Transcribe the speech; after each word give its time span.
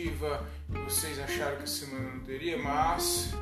consecutiva. 0.00 0.46
Vocês 0.68 1.18
acharam 1.18 1.56
que 1.56 1.64
a 1.64 1.66
semana 1.66 2.10
não 2.10 2.20
teria, 2.20 2.58
mas 2.58 3.32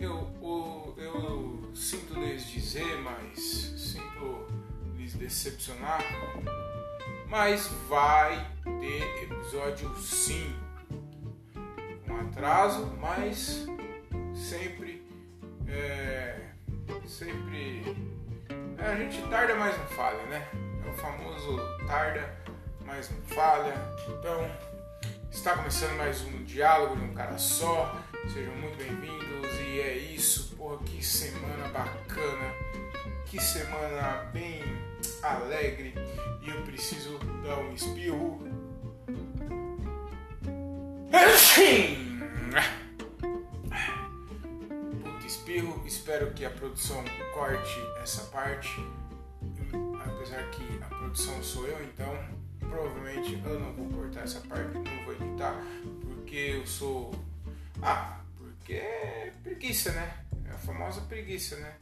eu, 0.00 0.28
eu, 0.42 0.94
eu 0.96 1.70
sinto 1.74 2.18
lhes 2.18 2.48
dizer, 2.48 2.98
mas 3.02 3.38
sinto 3.38 4.46
lhes 4.96 5.14
decepcionar. 5.14 6.02
Mas 7.28 7.66
vai 7.88 8.46
ter 8.80 9.24
episódio 9.24 9.94
sim. 9.98 10.54
Com 12.06 12.16
atraso, 12.16 12.86
mas 13.00 13.66
sempre. 14.34 15.06
É, 15.68 16.50
sempre. 17.06 17.96
É, 18.78 18.84
a 18.84 18.96
gente 18.96 19.20
tarda, 19.28 19.54
mas 19.56 19.76
não 19.76 19.86
falha, 19.88 20.22
né? 20.26 20.48
É 20.86 20.90
o 20.90 20.94
famoso 20.94 21.58
tarda, 21.86 22.36
mas 22.84 23.10
não 23.10 23.20
falha. 23.22 23.74
Então, 24.08 24.48
está 25.36 25.54
começando 25.54 25.94
mais 25.98 26.22
um 26.22 26.42
diálogo 26.44 26.96
de 26.96 27.02
um 27.02 27.14
cara 27.14 27.36
só. 27.36 28.02
Sejam 28.32 28.54
muito 28.56 28.78
bem-vindos 28.78 29.52
e 29.60 29.80
é 29.80 29.94
isso. 29.94 30.56
Porra, 30.56 30.78
que 30.78 31.04
semana 31.04 31.68
bacana. 31.68 32.54
Que 33.26 33.38
semana 33.38 34.30
bem 34.32 34.62
alegre. 35.22 35.94
E 36.40 36.48
eu 36.48 36.62
preciso 36.62 37.18
dar 37.44 37.58
um 37.58 37.74
espirro. 37.74 38.40
Assim! 41.12 42.18
espirro. 45.24 45.86
Espero 45.86 46.32
que 46.32 46.46
a 46.46 46.50
produção 46.50 47.04
corte 47.34 47.78
essa 48.02 48.24
parte. 48.30 48.74
Apesar 50.02 50.42
que 50.50 50.82
a 50.82 50.86
produção 50.86 51.42
sou 51.42 51.66
eu, 51.68 51.84
então 51.84 52.45
provavelmente 52.68 53.40
eu 53.44 53.60
não 53.60 53.72
vou 53.72 53.88
cortar 53.88 54.22
essa 54.22 54.40
parte, 54.40 54.74
não 54.74 55.04
vou 55.04 55.14
editar, 55.14 55.54
porque 56.02 56.36
eu 56.36 56.66
sou. 56.66 57.14
Ah, 57.82 58.20
porque 58.36 58.74
é 58.74 59.32
preguiça, 59.42 59.92
né? 59.92 60.18
É 60.48 60.50
a 60.50 60.58
famosa 60.58 61.00
preguiça, 61.02 61.56
né? 61.56 61.74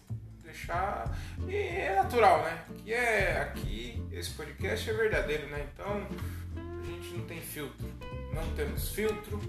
Deixar. 0.43 1.17
E 1.49 1.55
é 1.55 1.95
natural, 1.97 2.43
né? 2.43 2.65
Que 2.79 2.93
é 2.93 3.41
aqui, 3.41 4.03
esse 4.13 4.31
podcast 4.31 4.89
é 4.89 4.93
verdadeiro, 4.93 5.49
né? 5.49 5.67
Então 5.73 6.07
a 6.57 6.85
gente 6.87 7.17
não 7.17 7.25
tem 7.27 7.41
filtro. 7.41 7.89
Não 8.33 8.55
temos 8.55 8.91
filtro 8.91 9.41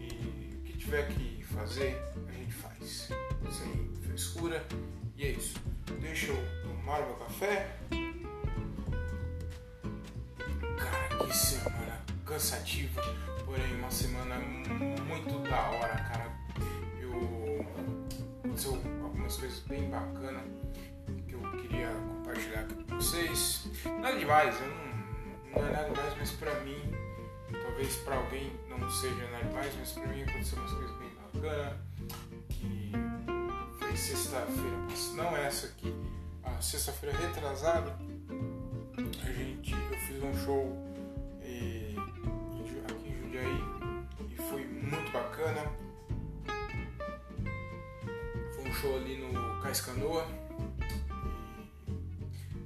e 0.00 0.56
o 0.58 0.62
que 0.64 0.76
tiver 0.76 1.08
que 1.08 1.42
fazer, 1.44 2.00
a 2.28 2.32
gente 2.32 2.52
faz 2.52 3.08
sem 3.50 3.90
frescura. 4.02 4.64
E 5.16 5.24
é 5.24 5.30
isso. 5.30 5.60
Deixa 6.00 6.32
eu 6.32 6.62
tomar 6.62 7.00
meu 7.00 7.14
café. 7.14 7.76
Cara, 10.78 11.24
que 11.24 11.36
semana 11.36 12.00
cansativa, 12.24 13.02
porém 13.44 13.74
uma 13.76 13.90
semana 13.90 14.36
muito 14.38 15.38
da 15.48 15.70
hora, 15.70 15.96
cara. 15.96 16.32
Eu 17.00 17.66
aconteceu 18.44 18.74
algumas 19.02 19.36
coisas 19.36 19.60
bem 19.60 19.90
bacanas 19.90 20.42
que 21.26 21.34
eu 21.34 21.40
queria 21.60 21.90
compartilhar 21.90 22.66
com 22.66 22.96
vocês. 22.96 23.68
Nada 24.00 24.18
demais, 24.18 24.54
eu 24.60 24.68
não, 24.68 25.62
não 25.62 25.68
é 25.68 25.72
nada 25.72 25.92
mais, 25.94 26.16
mas 26.18 26.30
pra 26.32 26.54
mim, 26.60 26.80
talvez 27.50 27.96
pra 27.96 28.16
alguém 28.16 28.52
não 28.68 28.90
seja 28.90 29.28
nada 29.30 29.44
demais, 29.44 29.74
mas 29.78 29.92
pra 29.92 30.06
mim 30.06 30.22
aconteceu 30.22 30.58
umas 30.58 30.72
coisas 30.72 30.96
bem 30.98 31.10
bacanas 31.32 31.88
sexta-feira, 33.98 34.76
não 35.14 35.36
essa 35.36 35.66
aqui, 35.66 35.94
a 36.44 36.62
sexta-feira 36.62 37.18
retrasada, 37.18 37.98
a 38.98 39.32
gente, 39.32 39.72
eu 39.72 39.98
fiz 40.00 40.22
um 40.24 40.34
show 40.44 40.76
e, 41.44 41.94
aqui 42.90 43.08
em 43.08 43.22
Jundiaí 43.22 43.62
e 44.28 44.36
foi 44.36 44.66
muito 44.66 45.12
bacana. 45.12 45.70
Foi 48.56 48.68
um 48.68 48.72
show 48.72 48.96
ali 48.96 49.18
no 49.18 49.60
Cais 49.62 49.80
Canoa. 49.82 50.26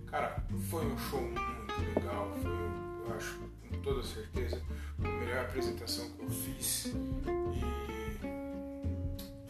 Cara, 0.06 0.42
foi 0.70 0.86
um 0.86 0.96
show 0.98 1.20
muito 1.20 2.00
legal. 2.00 2.32
Foi, 2.40 2.50
eu 2.50 3.14
acho, 3.14 3.38
com 3.68 3.82
toda 3.82 4.02
certeza, 4.02 4.62
a 5.04 5.08
melhor 5.08 5.40
apresentação 5.40 6.08
que 6.12 6.22
eu 6.22 6.30
fiz. 6.30 6.94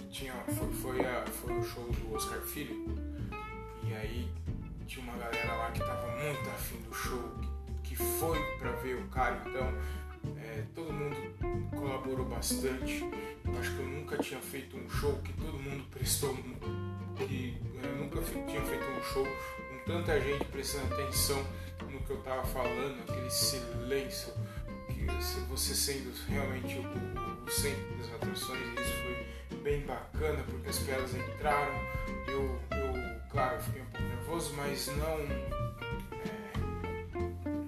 E 0.01 0.05
tinha, 0.11 0.35
foi, 0.35 0.73
foi, 0.73 1.07
a, 1.07 1.25
foi 1.27 1.57
o 1.57 1.63
show 1.63 1.89
do 1.93 2.15
Oscar 2.17 2.41
Filho, 2.41 2.85
e 3.85 3.95
aí 3.95 4.42
tinha 4.93 5.05
uma 5.07 5.17
galera 5.17 5.55
lá 5.55 5.71
que 5.71 5.81
tava 5.81 6.07
muito 6.19 6.51
afim 6.51 6.77
do 6.83 6.93
show, 6.93 7.33
que, 7.83 7.97
foi 7.97 8.39
para 8.59 8.73
ver 8.73 8.97
o 8.97 9.09
cara, 9.09 9.43
então 9.47 9.67
é, 10.37 10.65
todo 10.75 10.93
mundo 10.93 11.17
colaborou 11.71 12.27
bastante. 12.27 13.03
Eu 13.45 13.59
acho 13.59 13.75
que 13.75 13.81
eu 13.81 13.87
nunca 13.87 14.19
tinha 14.19 14.41
feito 14.41 14.77
um 14.77 14.91
show 14.91 15.19
que 15.23 15.33
todo 15.33 15.59
mundo 15.59 15.85
prestou, 15.91 16.37
que 17.17 17.59
eu 17.83 17.97
nunca 17.97 18.21
tinha 18.21 18.63
feito 18.63 18.85
um 18.85 19.03
show 19.03 19.25
com 19.25 19.91
tanta 19.91 20.21
gente 20.21 20.45
prestando 20.47 20.93
atenção 20.93 21.43
no 21.91 21.99
que 22.01 22.11
eu 22.11 22.19
tava 22.19 22.45
falando, 22.45 23.01
aquele 23.09 23.31
silêncio, 23.31 24.35
que 24.89 25.07
você 25.49 25.75
sendo 25.75 26.13
realmente 26.29 26.77
o, 26.77 27.47
o 27.47 27.51
centro 27.51 27.97
das 27.97 28.13
atrações, 28.15 28.61
isso 28.79 28.93
foi 29.49 29.59
bem 29.59 29.81
bacana, 29.87 30.43
porque 30.51 30.69
as 30.69 30.79
piadas 30.81 31.15
entraram. 31.15 31.75
Eu, 32.27 32.61
eu 32.73 33.13
claro, 33.31 33.61
fiquei 33.63 33.83
um 33.83 33.87
pouco 33.87 34.12
nervoso, 34.33 34.55
mas 34.57 34.87
não, 34.97 35.19
é, 35.19 35.43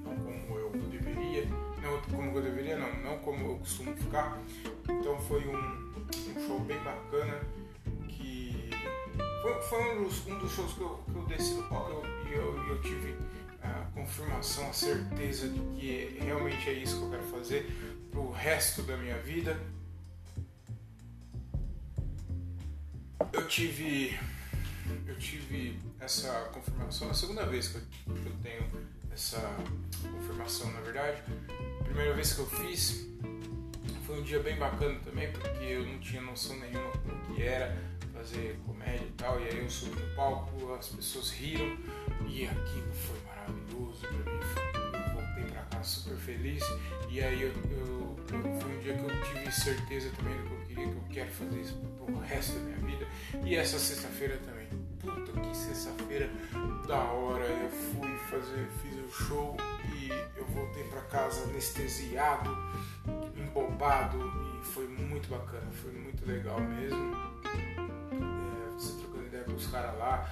não 0.02 0.16
como 0.16 0.58
eu 0.58 0.70
deveria. 0.90 1.44
Não 1.82 2.00
como 2.10 2.38
eu 2.38 2.42
deveria, 2.42 2.78
não, 2.78 3.02
não 3.02 3.18
como 3.18 3.50
eu 3.50 3.58
costumo 3.58 3.94
ficar. 3.96 4.40
Então 4.88 5.20
foi 5.20 5.46
um, 5.46 5.56
um 5.56 6.46
show 6.46 6.58
bem 6.60 6.78
bacana 6.78 7.40
que 8.08 8.70
foi, 9.42 9.62
foi 9.62 9.98
um, 9.98 10.04
dos, 10.04 10.26
um 10.26 10.38
dos 10.38 10.52
shows 10.52 10.72
que 10.72 10.80
eu, 10.80 11.04
que 11.04 11.16
eu 11.16 11.22
desci 11.26 11.54
no 11.54 11.64
palco 11.64 12.02
e 12.26 12.32
eu, 12.32 12.56
eu, 12.56 12.68
eu 12.68 12.82
tive 12.82 13.14
a 13.62 13.86
confirmação, 13.94 14.68
a 14.68 14.72
certeza 14.72 15.48
de 15.48 15.60
que 15.78 16.18
realmente 16.20 16.68
é 16.68 16.72
isso 16.72 16.98
que 16.98 17.04
eu 17.04 17.10
quero 17.10 17.24
fazer 17.24 17.66
pro 18.10 18.30
resto 18.30 18.82
da 18.82 18.96
minha 18.96 19.18
vida. 19.18 19.58
eu 23.34 23.48
tive 23.48 24.16
eu 25.06 25.16
tive 25.16 25.78
essa 26.00 26.30
confirmação, 26.52 27.10
a 27.10 27.14
segunda 27.14 27.46
vez 27.46 27.68
que 27.68 27.76
eu, 27.76 28.32
tenho 28.42 28.64
essa 29.12 29.40
confirmação, 30.02 30.72
na 30.72 30.80
verdade. 30.80 31.22
A 31.80 31.84
primeira 31.84 32.14
vez 32.14 32.32
que 32.32 32.40
eu 32.40 32.46
fiz 32.46 33.06
foi 34.06 34.20
um 34.20 34.22
dia 34.22 34.40
bem 34.40 34.56
bacana 34.56 34.98
também, 35.00 35.32
porque 35.32 35.64
eu 35.64 35.86
não 35.86 35.98
tinha 35.98 36.20
noção 36.20 36.56
nenhuma 36.58 36.90
do 36.92 37.34
que 37.34 37.42
era 37.42 37.76
fazer 38.12 38.58
comédia 38.66 39.04
e 39.04 39.12
tal, 39.12 39.40
e 39.40 39.44
aí 39.44 39.58
eu 39.58 39.70
subi 39.70 40.00
no 40.00 40.14
palco, 40.14 40.74
as 40.74 40.88
pessoas 40.88 41.30
riram 41.30 41.76
e 42.26 42.46
aquilo 42.46 42.92
foi 42.92 43.18
maravilhoso 43.26 44.00
pra 44.00 44.10
mim. 44.12 44.40
Eu 44.92 45.14
voltei 45.14 45.44
pra 45.44 45.62
casa 45.62 45.84
super 45.84 46.16
feliz 46.16 46.62
e 47.10 47.20
aí 47.22 47.42
eu, 47.42 47.48
eu, 47.48 48.16
foi 48.60 48.76
um 48.76 48.80
dia 48.80 48.94
que 48.94 49.04
eu 49.04 49.22
tive 49.22 49.52
certeza 49.52 50.10
também 50.16 50.36
do 50.36 50.48
que 50.48 50.52
eu 50.52 50.66
queria, 50.66 50.88
que 50.88 50.96
eu 50.96 51.04
quero 51.10 51.30
fazer 51.30 51.60
isso 51.60 51.76
pro 52.04 52.18
resto 52.20 52.54
da 52.54 52.60
minha 52.60 52.78
vida. 52.78 53.06
E 53.44 53.56
essa 53.56 53.78
sexta-feira 53.78 54.38
também. 54.38 54.63
Puta 55.04 55.40
que 55.40 55.56
sexta-feira 55.56 56.30
da 56.86 56.98
hora. 56.98 57.44
Eu 57.44 57.68
fui 57.70 58.16
fazer, 58.30 58.66
fiz 58.82 59.04
o 59.04 59.10
show 59.10 59.56
e 59.94 60.08
eu 60.36 60.46
voltei 60.46 60.84
para 60.84 61.02
casa 61.02 61.44
anestesiado, 61.44 62.50
embobado 63.36 64.18
e 64.18 64.64
foi 64.64 64.88
muito 64.88 65.28
bacana, 65.28 65.70
foi 65.72 65.92
muito 65.92 66.26
legal 66.26 66.58
mesmo. 66.60 67.14
É, 67.44 68.70
você 68.72 68.98
trocando 68.98 69.26
ideia 69.26 69.44
com 69.44 69.52
os 69.52 69.66
caras 69.66 69.98
lá, 69.98 70.28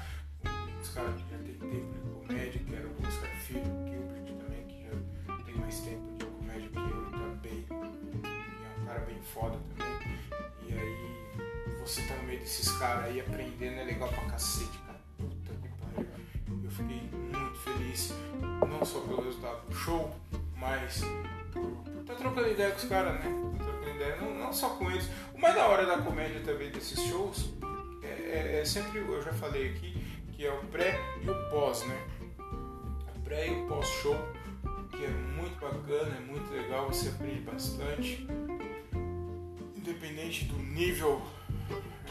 os 0.80 0.88
caras 0.90 1.14
que 1.20 1.30
já 1.30 1.38
tem 1.38 1.54
tempo 1.54 1.92
de 1.92 2.26
comédia, 2.26 2.60
que 2.64 2.74
era 2.74 2.86
o 2.86 3.06
Oscar 3.06 3.36
Filho, 3.40 3.64
Gilbert 3.86 4.36
também, 4.38 4.66
que 4.66 4.84
já 4.84 5.44
tem 5.44 5.54
mais 5.56 5.80
tempo 5.80 6.16
de 6.18 6.24
comédia 6.24 6.70
que 6.70 6.78
eu 6.78 7.10
também. 7.10 7.66
E 7.70 8.64
é 8.64 8.80
um 8.80 8.86
cara 8.86 9.00
bem 9.00 9.20
foda 9.20 9.58
também. 9.76 10.18
E 10.66 10.72
aí 10.72 11.11
você 11.82 12.02
tá 12.02 12.14
no 12.14 12.22
meio 12.24 12.38
desses 12.38 12.70
caras 12.78 13.04
aí 13.04 13.20
aprendendo 13.20 13.80
é 13.80 13.84
legal 13.84 14.08
pra 14.08 14.24
cacete, 14.26 14.78
cara. 14.86 15.00
Puta 15.18 15.52
que 15.52 15.68
pariu. 15.68 16.08
Eu 16.62 16.70
fiquei 16.70 17.02
muito 17.10 17.58
feliz, 17.58 18.14
não 18.40 18.84
só 18.84 19.00
pelo 19.00 19.24
resultado 19.24 19.66
do 19.68 19.74
show, 19.74 20.14
mas 20.56 21.02
por, 21.52 22.04
tá 22.06 22.14
trocando 22.14 22.48
ideia 22.48 22.70
com 22.70 22.78
os 22.78 22.84
caras, 22.84 23.14
né? 23.14 23.54
Tá 23.58 23.64
trocando 23.64 23.96
ideia, 23.96 24.16
não, 24.16 24.34
não, 24.34 24.52
só 24.52 24.70
com 24.70 24.90
eles. 24.90 25.08
O 25.34 25.40
mais 25.40 25.54
da 25.54 25.66
hora 25.66 25.84
da 25.84 25.98
comédia 25.98 26.40
também 26.40 26.70
desses 26.70 27.00
shows 27.08 27.52
é, 28.02 28.06
é, 28.06 28.60
é 28.60 28.64
sempre, 28.64 29.00
eu 29.00 29.22
já 29.22 29.32
falei 29.32 29.70
aqui, 29.70 29.92
que 30.32 30.46
é 30.46 30.52
o 30.52 30.64
pré 30.66 30.98
e 31.20 31.28
o 31.28 31.50
pós, 31.50 31.84
né? 31.84 32.00
O 33.16 33.20
pré 33.24 33.48
e 33.48 33.50
o 33.50 33.66
pós-show, 33.66 34.16
que 34.90 35.04
é 35.04 35.08
muito 35.08 35.58
bacana, 35.58 36.16
é 36.16 36.20
muito 36.20 36.48
legal, 36.52 36.86
você 36.86 37.08
aprende 37.08 37.40
bastante 37.40 38.26
independente 39.76 40.44
do 40.44 40.56
nível 40.56 41.20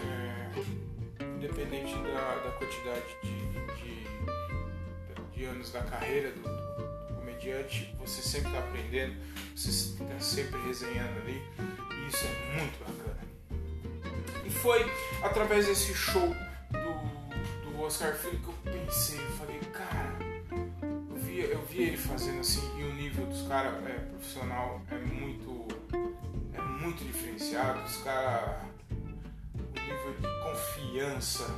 é, 0.03 1.31
independente 1.37 1.93
da, 1.95 2.35
da 2.35 2.51
quantidade 2.51 3.05
de, 3.23 3.47
de, 3.75 5.31
de, 5.33 5.45
anos 5.45 5.71
da 5.71 5.81
carreira 5.81 6.31
do, 6.31 6.41
do 6.41 7.15
comediante, 7.15 7.95
você 7.99 8.21
sempre 8.21 8.49
está 8.49 8.59
aprendendo, 8.59 9.15
você 9.55 9.69
está 9.69 10.19
sempre 10.19 10.61
resenhando 10.61 11.19
ali, 11.21 11.41
e 11.91 12.07
isso 12.07 12.25
é 12.25 12.59
muito 12.59 12.79
bacana. 12.79 13.21
E 14.45 14.49
foi 14.49 14.85
através 15.23 15.65
desse 15.65 15.93
show 15.93 16.35
do, 16.69 17.71
do 17.71 17.81
Oscar 17.81 18.13
Filho 18.15 18.39
que 18.39 18.47
eu 18.47 18.73
pensei, 18.73 19.19
eu 19.19 19.31
falei, 19.31 19.59
cara, 19.73 20.15
eu 21.09 21.15
vi, 21.15 21.39
eu 21.39 21.65
vi 21.65 21.83
ele 21.83 21.97
fazendo 21.97 22.41
assim, 22.41 22.61
e 22.79 22.83
o 22.83 22.93
nível 22.93 23.25
dos 23.25 23.47
caras 23.47 23.73
é, 23.87 23.93
profissional 23.93 24.81
é 24.91 24.97
muito, 24.97 25.67
é 26.53 26.61
muito 26.61 27.03
diferenciado, 27.03 27.81
os 27.83 27.97
caras 27.97 28.70
nível 29.91 30.13
de 30.13 30.27
confiança, 30.43 31.55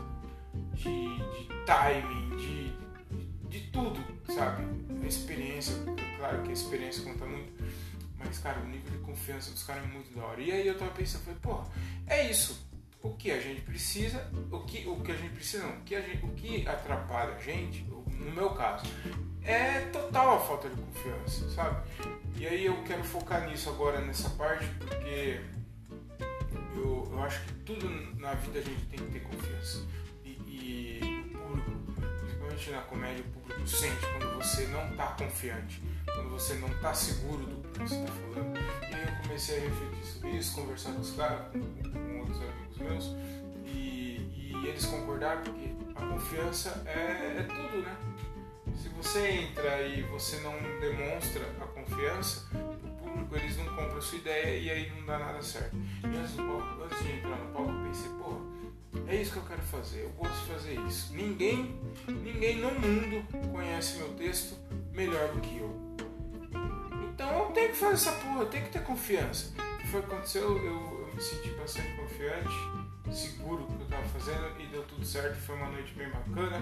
de, 0.74 0.84
de 0.84 1.66
timing, 1.66 2.38
de, 2.38 2.74
de, 3.50 3.60
tudo, 3.72 4.04
sabe? 4.34 4.64
A 5.02 5.08
experiência, 5.08 5.76
claro 6.18 6.42
que 6.44 6.50
a 6.50 6.54
experiência 6.54 7.04
conta 7.04 7.26
muito, 7.26 7.54
mas, 8.18 8.40
cara, 8.40 8.60
o 8.60 8.68
nível 8.68 8.92
de 8.92 8.98
confiança 9.00 9.52
dos 9.52 9.64
caras 9.64 9.84
é 9.84 9.88
muito 9.88 10.16
da 10.16 10.24
hora. 10.26 10.42
E 10.42 10.52
aí 10.52 10.68
eu 10.68 10.78
tava 10.78 10.92
pensando, 10.92 11.24
falei, 11.24 11.40
porra, 11.42 11.68
é 12.08 12.30
isso. 12.30 12.68
O 13.02 13.10
que 13.16 13.32
a 13.32 13.40
gente 13.40 13.62
precisa, 13.62 14.32
o 14.50 14.60
que, 14.62 14.88
o 14.88 14.96
que 15.02 15.12
a 15.12 15.16
gente 15.16 15.34
precisa 15.34 15.66
não, 15.66 15.74
o 15.74 15.82
que, 15.82 16.02
gente, 16.02 16.26
o 16.26 16.30
que 16.30 16.68
atrapalha 16.68 17.36
a 17.36 17.40
gente, 17.40 17.84
no 17.84 18.32
meu 18.32 18.52
caso, 18.52 18.86
é 19.44 19.82
total 19.92 20.38
a 20.38 20.40
falta 20.40 20.70
de 20.70 20.82
confiança, 20.82 21.50
sabe? 21.50 21.86
E 22.38 22.48
aí 22.48 22.66
eu 22.66 22.82
quero 22.84 23.04
focar 23.04 23.46
nisso 23.50 23.70
agora, 23.70 24.00
nessa 24.00 24.30
parte, 24.30 24.66
porque 24.80 25.42
eu, 26.76 27.10
eu 27.12 27.24
acho 27.24 27.42
que 27.44 27.54
tudo 27.66 27.90
na 28.20 28.34
vida 28.36 28.60
a 28.60 28.62
gente 28.62 28.86
tem 28.86 29.00
que 29.00 29.12
ter 29.12 29.20
confiança. 29.22 29.86
E, 30.24 30.30
e 30.30 31.26
o 31.36 31.38
público, 31.38 32.02
principalmente 32.20 32.72
na 32.72 32.82
comédia, 32.82 33.26
o 33.26 33.40
público 33.40 33.68
sente 33.68 34.06
quando 34.18 34.36
você 34.38 34.68
não 34.68 34.90
está 34.92 35.08
confiante, 35.08 35.82
quando 36.06 36.30
você 36.30 36.54
não 36.56 36.68
está 36.70 36.94
seguro 36.94 37.46
do 37.46 37.70
que 37.70 37.80
você 37.80 37.96
está 37.96 38.12
falando. 38.12 38.58
E 38.58 38.96
aí 38.96 39.08
eu 39.08 39.24
comecei 39.24 39.58
a 39.58 39.62
refletir 39.62 40.06
sobre 40.06 40.30
isso, 40.32 40.56
conversar 40.56 40.94
com 40.94 41.02
os 41.02 41.12
caras, 41.12 41.52
com, 41.52 41.92
com 41.92 42.20
outros 42.20 42.38
amigos 42.42 42.78
meus, 42.78 43.16
e, 43.66 44.52
e, 44.54 44.68
eles 44.68 44.86
concordaram 44.86 45.42
porque 45.44 45.74
a 45.96 46.06
confiança 46.06 46.84
é, 46.86 47.40
é 47.40 47.44
tudo, 47.44 47.82
né? 47.82 47.96
Se 48.76 48.90
você 48.90 49.28
entra 49.30 49.82
e 49.82 50.02
você 50.04 50.38
não 50.38 50.54
demonstra 50.80 51.44
a 51.62 51.68
confiança, 51.68 52.50
público, 53.14 53.36
eles 53.36 53.58
não 53.58 53.66
compram 53.66 53.98
a 53.98 54.02
sua 54.02 54.18
ideia 54.18 54.58
e 54.58 54.70
aí 54.70 54.92
não 54.96 55.06
dá 55.06 55.20
nada 55.20 55.42
certo. 55.42 55.76
E 55.76 56.08
antes, 56.08 56.36
palco, 56.36 56.84
antes 56.84 57.04
de 57.04 57.12
entrar 57.14 57.38
no 57.38 57.52
palco, 57.52 57.72
eu 57.72 57.84
pensei, 57.86 58.10
pô, 58.20 58.42
é 59.08 59.16
isso 59.16 59.32
que 59.32 59.38
eu 59.38 59.44
quero 59.44 59.62
fazer, 59.62 60.02
eu 60.02 60.30
de 60.30 60.54
fazer 60.54 60.80
isso. 60.88 61.14
Ninguém, 61.14 61.80
ninguém 62.08 62.58
no 62.58 62.72
mundo 62.72 63.52
conhece 63.52 63.98
meu 63.98 64.10
texto 64.16 64.58
melhor 64.92 65.30
do 65.30 65.42
que 65.42 65.58
eu. 65.58 65.94
Então 67.14 67.44
eu 67.44 67.46
tenho 67.52 67.70
que 67.70 67.76
fazer 67.76 67.94
essa 67.94 68.12
porra, 68.14 68.42
eu 68.42 68.46
tenho 68.48 68.66
que 68.66 68.72
ter 68.72 68.84
confiança. 68.84 69.54
O 69.58 69.78
que 69.78 69.88
foi 69.88 70.00
aconteceu? 70.00 70.58
Eu, 70.58 71.08
eu 71.08 71.12
me 71.14 71.22
senti 71.22 71.50
bastante 71.52 71.96
confiante, 71.96 72.56
seguro 73.12 73.66
que 73.66 73.74
eu 73.74 73.84
estava 73.84 74.04
fazendo 74.04 74.60
e 74.60 74.68
deu 74.68 74.84
tudo 74.84 75.06
certo. 75.06 75.36
Foi 75.42 75.56
uma 75.56 75.70
noite 75.70 75.94
bem 75.94 76.10
bacana. 76.10 76.60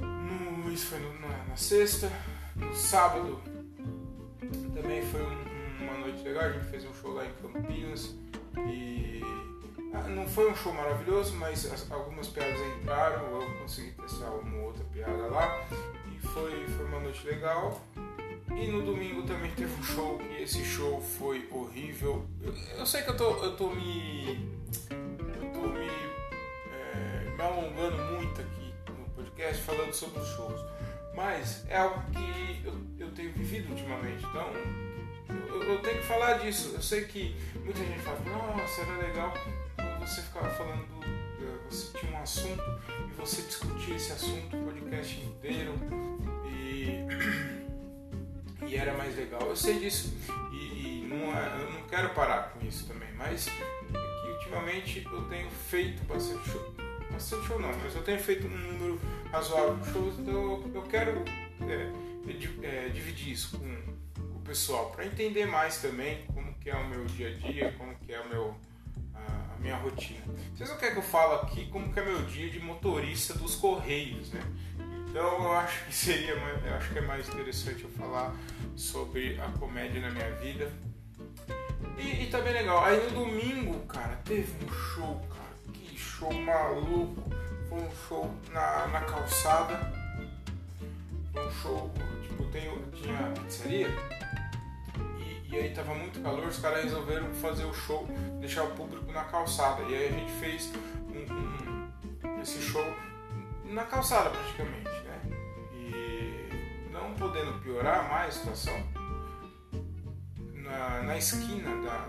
No, 0.00 0.70
isso 0.70 0.86
foi 0.86 1.00
no, 1.00 1.12
na, 1.20 1.44
na 1.44 1.56
sexta. 1.56 2.10
No 2.56 2.74
sábado 2.74 3.53
também 4.84 5.02
foi 5.06 5.22
um, 5.22 5.82
uma 5.82 5.98
noite 5.98 6.22
legal, 6.22 6.44
a 6.44 6.52
gente 6.52 6.66
fez 6.66 6.84
um 6.84 6.92
show 6.92 7.14
lá 7.14 7.24
em 7.24 7.32
Campinas 7.40 8.14
e 8.68 9.22
ah, 9.94 10.08
não 10.08 10.28
foi 10.28 10.50
um 10.50 10.54
show 10.54 10.74
maravilhoso, 10.74 11.34
mas 11.36 11.64
as, 11.72 11.90
algumas 11.90 12.28
piadas 12.28 12.60
entraram, 12.60 13.40
eu 13.40 13.60
consegui 13.60 13.92
testar 13.92 14.28
uma 14.28 14.62
outra 14.62 14.84
piada 14.92 15.26
lá 15.28 15.66
e 16.12 16.26
foi, 16.26 16.66
foi 16.66 16.84
uma 16.84 17.00
noite 17.00 17.26
legal. 17.26 17.80
E 18.54 18.66
no 18.70 18.82
domingo 18.82 19.22
também 19.22 19.50
teve 19.52 19.72
um 19.72 19.82
show 19.82 20.20
e 20.30 20.42
esse 20.42 20.62
show 20.62 21.00
foi 21.00 21.48
horrível. 21.50 22.26
Eu, 22.42 22.54
eu 22.80 22.86
sei 22.86 23.02
que 23.02 23.08
eu 23.08 23.16
tô, 23.16 23.42
eu 23.42 23.56
tô 23.56 23.70
me. 23.70 24.48
Eu 24.80 25.50
tô 25.50 25.66
me, 25.68 25.88
é, 26.72 27.30
me 27.34 27.42
alongando 27.42 27.96
muito 28.16 28.38
aqui 28.38 28.74
no 28.86 29.08
podcast 29.14 29.62
falando 29.62 29.94
sobre 29.94 30.20
os 30.20 30.28
shows. 30.28 30.60
Mas 31.14 31.64
é 31.68 31.76
algo 31.76 32.02
que 32.10 32.66
eu, 32.66 33.06
eu 33.06 33.10
tenho 33.12 33.32
vivido 33.32 33.70
ultimamente. 33.70 34.24
Então 34.24 34.50
eu, 35.28 35.62
eu, 35.62 35.78
tenho 35.80 35.98
que 35.98 36.06
falar 36.06 36.34
disso. 36.34 36.72
Eu 36.74 36.82
sei 36.82 37.04
que 37.04 37.36
muita 37.64 37.78
gente 37.78 38.00
fala, 38.00 38.20
nossa, 38.56 38.80
era 38.82 38.96
legal 39.06 39.32
você 40.06 40.20
ficava 40.20 40.50
falando, 40.50 40.86
você 41.70 41.98
tinha 41.98 42.12
um 42.12 42.22
assunto 42.22 42.62
e 43.08 43.12
você 43.14 43.42
discutia 43.42 43.96
esse 43.96 44.12
assunto 44.12 44.54
o 44.56 44.64
podcast 44.64 45.18
inteiro 45.18 45.74
e, 46.46 47.06
e 48.68 48.76
era 48.76 48.92
mais 48.94 49.16
legal. 49.16 49.40
Eu 49.42 49.56
sei 49.56 49.78
disso 49.78 50.14
e, 50.52 50.56
e 50.56 51.06
não, 51.08 51.34
é, 51.36 51.62
eu 51.62 51.70
não 51.72 51.88
quero 51.88 52.10
parar 52.10 52.50
com 52.50 52.66
isso 52.66 52.86
também, 52.86 53.08
mas 53.14 53.48
é 53.48 54.30
ultimamente 54.32 55.06
eu 55.10 55.22
tenho 55.28 55.50
feito 55.50 56.04
bastante 56.04 56.50
bastante 57.10 57.46
show 57.46 57.60
não, 57.60 57.72
mas 57.78 57.94
eu 57.94 58.02
tenho 58.02 58.18
feito 58.18 58.46
um 58.46 58.50
número 58.50 59.00
razoável 59.30 59.76
de 59.76 59.92
shows, 59.92 60.18
então 60.18 60.70
eu 60.74 60.82
quero 60.82 61.24
é, 61.62 61.90
é, 62.62 62.88
dividir 62.88 63.32
isso 63.32 63.58
com, 63.58 64.22
com 64.22 64.38
o 64.38 64.42
pessoal, 64.42 64.90
para 64.90 65.06
entender 65.06 65.46
mais 65.46 65.78
também 65.78 66.24
como 66.34 66.52
que 66.54 66.70
é 66.70 66.76
o 66.76 66.88
meu 66.88 67.04
dia 67.04 67.28
a 67.28 67.32
dia, 67.32 67.74
como 67.76 67.94
que 67.96 68.12
é 68.12 68.20
o 68.20 68.28
meu, 68.28 68.54
a, 69.14 69.54
a, 69.54 69.58
minha 69.58 69.76
rotina. 69.76 70.24
Vocês 70.54 70.68
não 70.68 70.76
querem 70.76 70.94
que 70.94 71.00
eu 71.00 71.04
fale 71.04 71.34
aqui 71.34 71.66
como 71.68 71.92
que 71.92 72.00
é 72.00 72.04
meu 72.04 72.22
dia 72.22 72.50
de 72.50 72.60
motorista 72.60 73.34
dos 73.34 73.54
Correios, 73.56 74.32
né? 74.32 74.40
Então 75.08 75.44
eu 75.44 75.52
acho 75.52 75.84
que 75.84 75.94
seria, 75.94 76.32
eu 76.32 76.74
acho 76.74 76.92
que 76.92 76.98
é 76.98 77.02
mais 77.02 77.28
interessante 77.28 77.84
eu 77.84 77.90
falar 77.90 78.34
sobre 78.74 79.40
a 79.40 79.46
comédia 79.58 80.00
na 80.00 80.10
minha 80.10 80.30
vida. 80.36 80.72
E, 81.96 82.24
e 82.24 82.30
tá 82.30 82.40
bem 82.40 82.52
legal. 82.52 82.84
Aí 82.84 83.00
no 83.04 83.10
domingo, 83.10 83.78
cara, 83.86 84.16
teve 84.24 84.52
um 84.64 84.68
show, 84.68 85.20
show 86.18 86.32
maluco, 86.32 87.22
foi 87.68 87.80
um 87.80 87.90
show 88.08 88.34
na, 88.52 88.86
na 88.88 89.00
calçada, 89.00 89.92
um 91.34 91.50
show, 91.50 91.90
tipo, 92.22 92.44
tem, 92.46 92.70
tinha 92.92 93.32
pizzaria 93.42 93.88
e, 95.18 95.50
e 95.50 95.56
aí 95.56 95.74
tava 95.74 95.94
muito 95.94 96.20
calor, 96.22 96.46
os 96.46 96.58
caras 96.58 96.84
resolveram 96.84 97.32
fazer 97.34 97.64
o 97.64 97.74
show, 97.74 98.06
deixar 98.40 98.62
o 98.62 98.70
público 98.70 99.10
na 99.10 99.24
calçada. 99.24 99.82
E 99.82 99.94
aí 99.94 100.08
a 100.08 100.12
gente 100.12 100.32
fez 100.34 100.72
um, 101.08 102.28
um, 102.28 102.40
esse 102.40 102.60
show 102.60 102.84
na 103.64 103.84
calçada 103.84 104.30
praticamente, 104.30 104.84
né? 104.84 105.20
E 105.72 106.90
não 106.92 107.12
podendo 107.14 107.60
piorar 107.60 108.08
mais 108.08 108.28
a 108.28 108.38
situação, 108.38 108.80
na, 110.52 111.02
na 111.02 111.18
esquina 111.18 111.70
da 111.82 112.08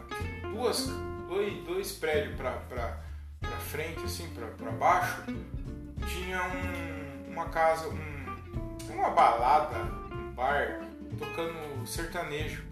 duas, 0.50 0.88
dois, 1.28 1.64
dois 1.66 1.92
prédios 1.94 2.36
para 2.36 3.05
pra 3.48 3.58
frente, 3.58 4.04
assim, 4.04 4.30
pra 4.30 4.72
baixo, 4.72 5.24
tinha 6.08 6.42
um, 6.44 7.32
uma 7.32 7.50
casa, 7.50 7.88
um, 7.90 8.94
uma 8.94 9.10
balada, 9.10 9.78
um 10.14 10.32
bar, 10.32 10.82
tocando 11.18 11.86
sertanejo. 11.88 12.64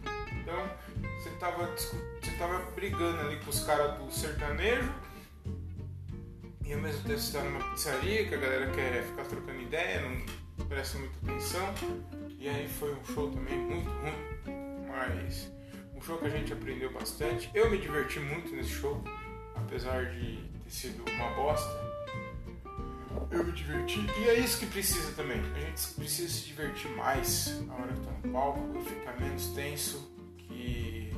Então, 0.42 0.70
você 1.18 1.30
tava, 1.32 1.68
você 1.68 2.32
tava 2.38 2.60
brigando 2.72 3.22
ali 3.22 3.40
com 3.40 3.50
os 3.50 3.64
caras 3.64 3.98
do 3.98 4.12
sertanejo 4.12 4.92
e 6.66 6.74
ao 6.74 6.80
mesmo 6.80 7.04
tempo 7.04 7.20
você 7.20 7.38
tá 7.38 7.44
numa 7.44 7.72
pizzaria 7.72 8.28
que 8.28 8.36
a 8.36 8.38
galera 8.38 8.70
quer 8.72 9.04
ficar 9.04 9.24
trocando 9.26 9.62
ideia, 9.62 10.02
não 10.02 10.66
presta 10.66 10.98
muita 10.98 11.18
atenção. 11.24 11.74
E 12.40 12.48
aí 12.48 12.68
foi 12.68 12.94
um 12.94 13.06
show 13.06 13.30
também 13.30 13.58
muito 13.58 13.90
ruim, 13.90 14.88
mas 14.88 15.52
um 15.96 16.02
show 16.02 16.18
que 16.18 16.26
a 16.26 16.30
gente 16.30 16.52
aprendeu 16.52 16.92
bastante. 16.92 17.50
Eu 17.54 17.70
me 17.70 17.78
diverti 17.78 18.20
muito 18.20 18.54
nesse 18.56 18.70
show, 18.70 19.04
apesar 19.56 20.06
de 20.12 20.53
sido 20.74 21.06
uma 21.12 21.30
bosta, 21.30 21.70
eu 23.30 23.44
me 23.44 23.52
diverti. 23.52 24.00
E 24.20 24.30
é 24.30 24.40
isso 24.40 24.60
que 24.60 24.66
precisa 24.66 25.12
também. 25.14 25.40
A 25.56 25.60
gente 25.60 25.88
precisa 25.94 26.34
se 26.34 26.46
divertir 26.48 26.90
mais 26.92 27.62
na 27.68 27.76
hora 27.76 27.94
que 27.94 28.00
tá 28.00 28.12
no 28.24 28.34
palco, 28.34 28.82
ficar 28.84 29.20
menos 29.20 29.48
tenso, 29.54 30.12
que 30.38 31.14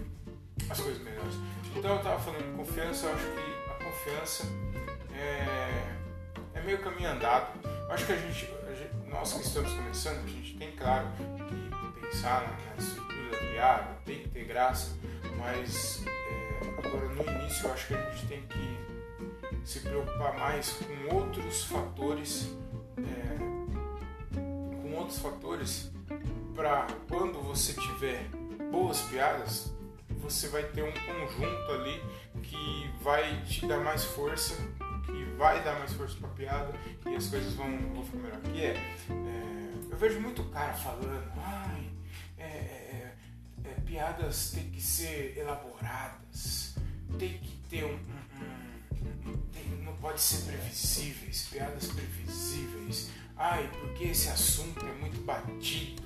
as 0.69 0.79
coisas 0.79 1.01
melhores. 1.01 1.35
Então 1.75 1.95
eu 1.95 2.03
tava 2.03 2.19
falando 2.19 2.43
de 2.43 2.57
confiança, 2.57 3.07
eu 3.07 3.13
acho 3.13 3.24
que 3.24 3.71
a 3.71 3.83
confiança 3.83 4.43
é, 5.13 6.59
é 6.59 6.62
meio 6.62 6.79
caminho 6.79 7.12
andado. 7.12 7.57
Eu 7.63 7.91
acho 7.91 8.05
que 8.05 8.12
a 8.12 8.17
gente, 8.17 8.50
a 8.67 8.74
gente, 8.74 9.09
nós 9.09 9.33
que 9.33 9.41
estamos 9.41 9.71
começando, 9.74 10.24
a 10.24 10.27
gente 10.27 10.57
tem 10.57 10.71
claro 10.75 11.07
que 11.47 12.01
pensar 12.01 12.41
na, 12.41 12.83
estrutura 12.83 13.31
da 13.31 13.38
piada, 13.38 13.97
tem 14.05 14.19
que 14.19 14.29
ter 14.29 14.45
graça, 14.45 14.91
mas 15.38 16.03
é, 16.05 16.88
agora 16.88 17.07
no 17.07 17.41
início 17.41 17.67
eu 17.67 17.74
acho 17.74 17.88
que 17.88 17.93
a 17.93 18.09
gente 18.12 18.27
tem 18.27 18.41
que 18.47 18.94
se 19.63 19.79
preocupar 19.79 20.38
mais 20.38 20.71
com 20.74 21.15
outros 21.15 21.63
fatores, 21.63 22.50
é, 22.97 24.38
com 24.81 24.93
outros 24.95 25.19
fatores, 25.19 25.91
para 26.55 26.88
quando 27.07 27.41
você 27.41 27.74
tiver 27.74 28.27
boas 28.71 29.01
piadas, 29.01 29.74
você 30.09 30.47
vai 30.47 30.63
ter 30.63 30.83
um 30.83 30.91
conjunto 30.91 31.71
ali 31.71 32.01
que 32.41 32.89
vai 33.01 33.41
te 33.43 33.65
dar 33.67 33.79
mais 33.79 34.03
força, 34.03 34.55
que 35.05 35.24
vai 35.38 35.63
dar 35.63 35.77
mais 35.79 35.93
força 35.93 36.15
pra 36.17 36.29
piada 36.29 36.74
e 37.05 37.15
as 37.15 37.27
coisas 37.27 37.53
vão, 37.53 37.77
vão 37.93 38.03
ficar 38.03 38.17
melhor. 38.17 38.41
Que 38.41 38.62
é, 38.62 38.71
é, 39.09 39.74
eu 39.91 39.97
vejo 39.97 40.19
muito 40.19 40.43
cara 40.45 40.74
falando, 40.74 41.31
ai, 41.38 41.89
é, 42.38 42.43
é, 42.43 43.15
é, 43.63 43.69
piadas 43.85 44.51
têm 44.51 44.69
que 44.71 44.81
ser 44.81 45.38
elaboradas, 45.38 46.75
tem 47.19 47.38
que 47.38 47.57
ter 47.69 47.85
um. 47.85 47.93
um, 47.93 47.97
tem, 48.39 48.54
não 49.95 50.01
pode 50.01 50.21
ser 50.21 50.45
previsíveis, 50.45 51.47
piadas 51.49 51.87
previsíveis. 51.87 53.09
Ai, 53.37 53.69
porque 53.79 54.05
esse 54.05 54.29
assunto 54.29 54.85
é 54.85 54.91
muito 54.93 55.23
batido. 55.25 56.03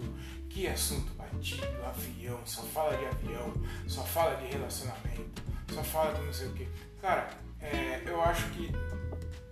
Que 0.49 0.67
assunto 0.67 1.11
batido? 1.13 1.65
Avião, 1.85 2.39
só 2.45 2.61
fala 2.63 2.97
de 2.97 3.05
avião, 3.05 3.53
só 3.87 4.03
fala 4.03 4.35
de 4.35 4.47
relacionamento, 4.47 5.43
só 5.73 5.83
fala 5.83 6.13
de 6.13 6.25
não 6.25 6.33
sei 6.33 6.47
o 6.47 6.53
que. 6.53 6.67
Cara, 7.01 7.29
é, 7.61 8.01
eu 8.05 8.21
acho 8.21 8.49
que, 8.51 8.71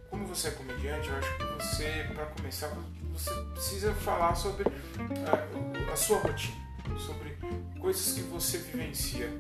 como 0.09 0.25
você 0.25 0.49
é 0.49 0.51
comediante, 0.51 1.07
eu 1.07 1.17
acho 1.17 1.37
que 1.37 1.43
você, 1.43 2.09
para 2.13 2.25
começar, 2.27 2.71
você 3.13 3.31
precisa 3.53 3.93
falar 3.93 4.35
sobre 4.35 4.65
a, 4.67 5.91
a 5.91 5.95
sua 5.95 6.19
rotina, 6.19 6.57
sobre 6.99 7.37
coisas 7.79 8.13
que 8.13 8.21
você 8.21 8.57
vivencia. 8.57 9.31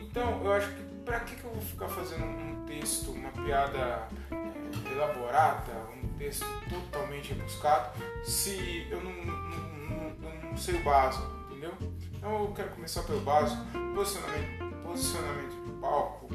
Então, 0.00 0.44
eu 0.44 0.52
acho 0.52 0.68
que 0.68 0.84
para 1.04 1.20
que, 1.20 1.36
que 1.36 1.44
eu 1.44 1.52
vou 1.52 1.62
ficar 1.62 1.88
fazendo 1.88 2.24
um 2.24 2.53
texto, 2.66 3.10
uma 3.12 3.30
piada 3.30 4.08
é, 4.30 4.92
elaborada, 4.92 5.72
um 6.02 6.08
texto 6.18 6.46
totalmente 6.68 7.32
rebuscado, 7.32 7.98
se 8.24 8.86
eu 8.90 9.02
não, 9.02 9.12
não, 9.12 10.10
não, 10.20 10.50
não, 10.50 10.56
sei 10.56 10.74
o 10.76 10.82
básico, 10.82 11.26
entendeu? 11.50 11.74
Então 12.12 12.44
eu 12.44 12.52
quero 12.52 12.70
começar 12.70 13.02
pelo 13.02 13.20
básico, 13.20 13.62
posicionamento, 13.94 14.82
posicionamento 14.82 15.64
de 15.64 15.72
palco, 15.80 16.28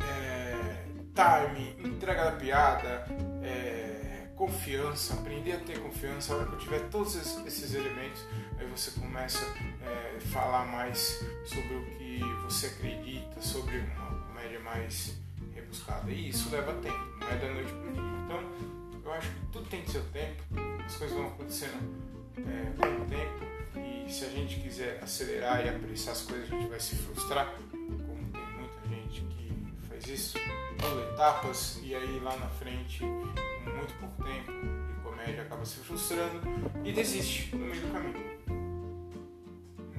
é, 0.00 0.84
time, 1.14 1.76
entrega 1.84 2.24
da 2.24 2.32
piada, 2.32 3.06
é, 3.42 4.28
confiança, 4.36 5.14
aprender 5.14 5.52
a 5.52 5.60
ter 5.60 5.78
confiança. 5.78 6.32
A 6.32 6.36
hora 6.36 6.46
que 6.46 6.54
eu 6.54 6.58
tiver 6.58 6.80
todos 6.90 7.14
esses 7.14 7.74
elementos, 7.74 8.24
aí 8.58 8.66
você 8.66 8.90
começa 9.00 9.44
a 9.44 10.16
é, 10.16 10.20
falar 10.20 10.66
mais 10.66 11.24
sobre 11.44 11.74
o 11.74 11.84
que 11.86 12.20
você 12.44 12.66
acredita, 12.66 13.40
sobre 13.40 13.78
uma 13.78 14.23
comédia 14.44 14.60
mais 14.60 15.16
rebuscada. 15.54 16.10
E 16.10 16.28
isso 16.28 16.50
leva 16.50 16.72
tempo, 16.74 16.98
não 17.18 17.28
é 17.28 17.36
da 17.36 17.48
noite 17.48 17.72
para 17.72 17.92
dia. 17.92 18.02
Então, 18.24 19.02
eu 19.04 19.12
acho 19.12 19.30
que 19.30 19.46
tudo 19.52 19.68
tem 19.68 19.86
seu 19.86 20.02
tempo, 20.04 20.42
as 20.84 20.96
coisas 20.96 21.16
vão 21.16 21.28
acontecendo 21.28 22.04
é, 22.38 22.72
com 22.76 23.02
o 23.02 23.06
tempo. 23.06 24.06
E 24.06 24.12
se 24.12 24.24
a 24.24 24.28
gente 24.28 24.60
quiser 24.60 25.02
acelerar 25.02 25.64
e 25.64 25.68
apressar 25.68 26.12
as 26.12 26.22
coisas, 26.22 26.52
a 26.52 26.56
gente 26.56 26.68
vai 26.68 26.80
se 26.80 26.96
frustrar, 26.96 27.54
como 27.70 28.32
tem 28.32 28.46
muita 28.58 28.88
gente 28.88 29.22
que 29.22 29.88
faz 29.88 30.06
isso, 30.06 30.38
pula 30.78 31.12
etapas 31.12 31.80
e 31.82 31.94
aí 31.94 32.20
lá 32.20 32.36
na 32.36 32.48
frente, 32.48 33.00
com 33.00 33.70
muito 33.70 33.94
pouco 33.98 34.22
tempo 34.22 34.52
de 34.52 35.00
comédia, 35.02 35.42
acaba 35.42 35.64
se 35.64 35.80
frustrando 35.80 36.40
e 36.84 36.92
desiste 36.92 37.54
no 37.56 37.66
meio 37.66 37.80
do 37.80 37.92
caminho. 37.92 38.34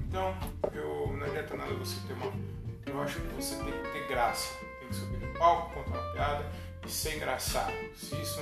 Então, 0.08 0.34
eu, 0.72 1.18
não 1.18 1.26
adianta 1.26 1.58
nada 1.58 1.74
você 1.74 2.00
ter 2.08 2.14
uma. 2.14 2.55
Eu 2.86 3.02
acho 3.02 3.20
que 3.20 3.28
você 3.36 3.56
tem 3.56 3.72
que 3.72 3.92
ter 3.92 4.08
graça. 4.08 4.54
Tem 4.80 4.88
que 4.88 4.96
subir 4.96 5.18
no 5.18 5.34
palco, 5.34 5.74
contar 5.74 6.00
uma 6.00 6.12
piada 6.14 6.52
e 6.86 6.90
ser 6.90 7.16
engraçado. 7.16 7.74
Se 7.96 8.16
isso, 8.16 8.42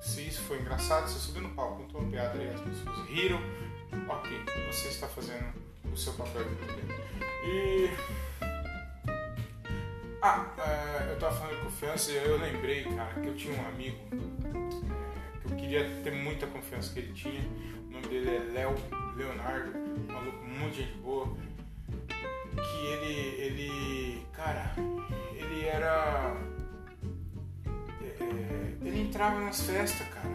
se 0.00 0.26
isso 0.26 0.42
for 0.42 0.58
engraçado, 0.58 1.08
você 1.08 1.18
subir 1.18 1.40
no 1.40 1.50
palco, 1.50 1.82
contou 1.82 2.00
uma 2.00 2.10
piada 2.10 2.42
e 2.42 2.48
as 2.48 2.60
pessoas 2.60 3.08
riram, 3.08 3.40
ok, 4.08 4.44
você 4.70 4.88
está 4.88 5.06
fazendo 5.06 5.52
o 5.92 5.96
seu 5.96 6.12
papel 6.14 6.44
de 6.44 6.54
comediante. 6.56 7.02
E. 7.44 7.90
Ah, 10.22 10.46
é, 10.56 11.10
eu 11.10 11.14
estava 11.14 11.34
falando 11.34 11.56
de 11.56 11.62
confiança 11.62 12.12
e 12.12 12.16
eu 12.16 12.38
lembrei, 12.38 12.84
cara, 12.84 13.20
que 13.20 13.26
eu 13.26 13.36
tinha 13.36 13.60
um 13.60 13.66
amigo 13.66 13.98
é, 14.12 15.38
que 15.40 15.52
eu 15.52 15.56
queria 15.56 16.00
ter 16.04 16.12
muita 16.12 16.46
confiança 16.46 16.92
que 16.92 17.00
ele 17.00 17.12
tinha. 17.12 17.42
O 17.88 17.90
nome 17.90 18.06
dele 18.06 18.30
é 18.30 18.38
Léo 18.52 18.74
Leonardo, 19.16 19.76
um 19.76 20.12
maluco 20.12 20.44
muito 20.44 20.76
gente 20.76 20.96
boa, 20.98 21.36
que 22.56 22.86
ele, 22.86 23.14
ele, 23.40 24.26
cara, 24.32 24.74
ele 25.34 25.66
era, 25.66 26.36
é, 28.02 28.74
ele 28.82 29.00
entrava 29.00 29.40
nas 29.40 29.62
festas, 29.62 30.06
cara, 30.08 30.28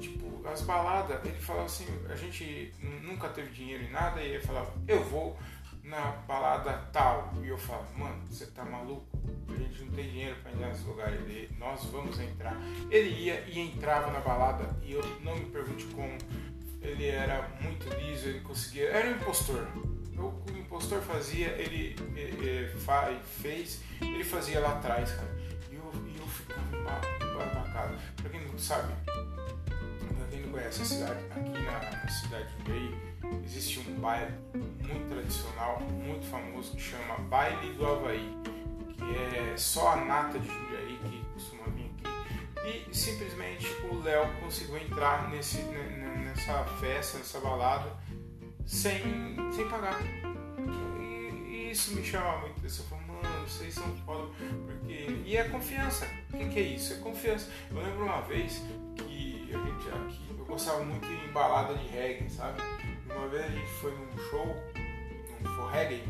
tipo, 0.00 0.46
as 0.48 0.62
baladas, 0.62 1.24
ele 1.24 1.38
falava 1.38 1.66
assim, 1.66 1.86
a 2.08 2.16
gente 2.16 2.72
nunca 3.02 3.28
teve 3.28 3.50
dinheiro 3.50 3.84
em 3.84 3.90
nada, 3.90 4.22
e 4.22 4.32
ele 4.32 4.44
falava, 4.44 4.72
eu 4.86 5.02
vou 5.04 5.38
na 5.82 6.12
balada 6.26 6.72
tal, 6.92 7.32
e 7.42 7.48
eu 7.48 7.58
falo, 7.58 7.86
mano, 7.96 8.22
você 8.26 8.46
tá 8.46 8.64
maluco? 8.64 9.06
A 9.48 9.54
gente 9.54 9.84
não 9.84 9.92
tem 9.92 10.08
dinheiro 10.08 10.36
para 10.42 10.52
entrar 10.52 10.68
nesse 10.68 10.84
lugar, 10.84 11.12
ele, 11.12 11.50
nós 11.58 11.84
vamos 11.86 12.18
entrar. 12.20 12.56
Ele 12.90 13.10
ia 13.10 13.40
e 13.48 13.58
entrava 13.58 14.12
na 14.12 14.20
balada, 14.20 14.76
e 14.82 14.92
eu 14.92 15.02
não 15.20 15.36
me 15.36 15.46
pergunte 15.46 15.84
como, 15.86 16.16
ele 16.80 17.06
era 17.06 17.48
muito 17.60 17.88
liso, 17.98 18.28
ele 18.28 18.40
conseguia. 18.40 18.88
Era 18.88 19.08
um 19.08 19.12
impostor. 19.12 19.66
O 20.20 20.32
que 20.44 20.52
o 20.52 20.58
impostor 20.58 21.00
fazia, 21.00 21.48
ele, 21.48 21.96
ele, 22.14 22.46
ele 22.46 23.20
fez, 23.42 23.80
ele 24.00 24.22
fazia 24.22 24.60
lá 24.60 24.72
atrás, 24.72 25.10
cara. 25.12 25.36
E 25.70 25.74
eu, 25.74 25.92
e 26.06 26.18
eu 26.18 26.26
ficava 26.26 26.60
embasbacado. 27.24 27.94
Pra 28.16 28.30
quem 28.30 28.46
não 28.46 28.58
sabe, 28.58 28.92
pra 29.04 30.26
quem 30.30 30.40
não 30.40 30.50
conhece 30.50 30.82
a 30.82 30.84
cidade, 30.84 31.20
aqui 31.30 31.62
na, 31.62 32.08
cidade 32.08 32.48
de 32.48 32.58
Jundiaí 32.58 33.10
existe 33.44 33.80
um 33.80 33.94
baile 34.00 34.32
muito 34.54 35.08
tradicional, 35.08 35.80
muito 35.80 36.26
famoso, 36.26 36.72
que 36.72 36.82
chama 36.82 37.16
Baile 37.28 37.72
do 37.74 37.86
Havaí, 37.86 38.36
que 38.96 39.50
é 39.50 39.56
só 39.56 39.92
a 39.92 39.96
nata 40.04 40.38
de 40.38 40.46
Jundiaí 40.48 40.98
que 41.04 41.24
costuma 41.34 41.64
vir 41.68 41.90
aqui. 42.04 42.88
E 42.90 42.94
simplesmente 42.94 43.66
o 43.90 44.02
Léo 44.02 44.28
conseguiu 44.40 44.76
entrar 44.78 45.30
nesse, 45.30 45.62
nessa 45.62 46.64
festa, 46.80 47.18
nessa 47.18 47.40
balada, 47.40 47.96
sem, 48.66 49.00
sem 49.52 49.68
pagar. 49.68 50.00
E, 50.98 51.02
e 51.02 51.70
isso 51.70 51.94
me 51.94 52.04
chama 52.04 52.38
muito. 52.38 52.64
Eu 52.64 52.70
falo, 52.84 53.02
mano, 53.02 53.48
vocês 53.48 53.74
são 53.74 53.96
foda. 54.04 54.28
Porque... 54.66 55.22
E 55.24 55.36
é 55.36 55.44
confiança. 55.44 56.06
O 56.32 56.38
que, 56.38 56.48
que 56.48 56.58
é 56.58 56.62
isso? 56.62 56.94
É 56.94 56.96
confiança. 56.98 57.50
Eu 57.70 57.78
lembro 57.78 58.04
uma 58.04 58.20
vez 58.22 58.62
que 58.96 59.50
a 59.54 59.58
gente 59.58 59.88
aqui, 59.88 60.34
eu 60.38 60.44
gostava 60.44 60.84
muito 60.84 61.06
de 61.06 61.28
balada 61.32 61.74
de 61.74 61.86
reggae, 61.88 62.30
sabe? 62.30 62.60
Uma 63.10 63.28
vez 63.28 63.44
a 63.44 63.48
gente 63.48 63.70
foi 63.80 63.92
num 63.92 64.18
show, 64.30 64.46
num 65.42 65.50
for 65.56 65.70
reggae, 65.70 66.02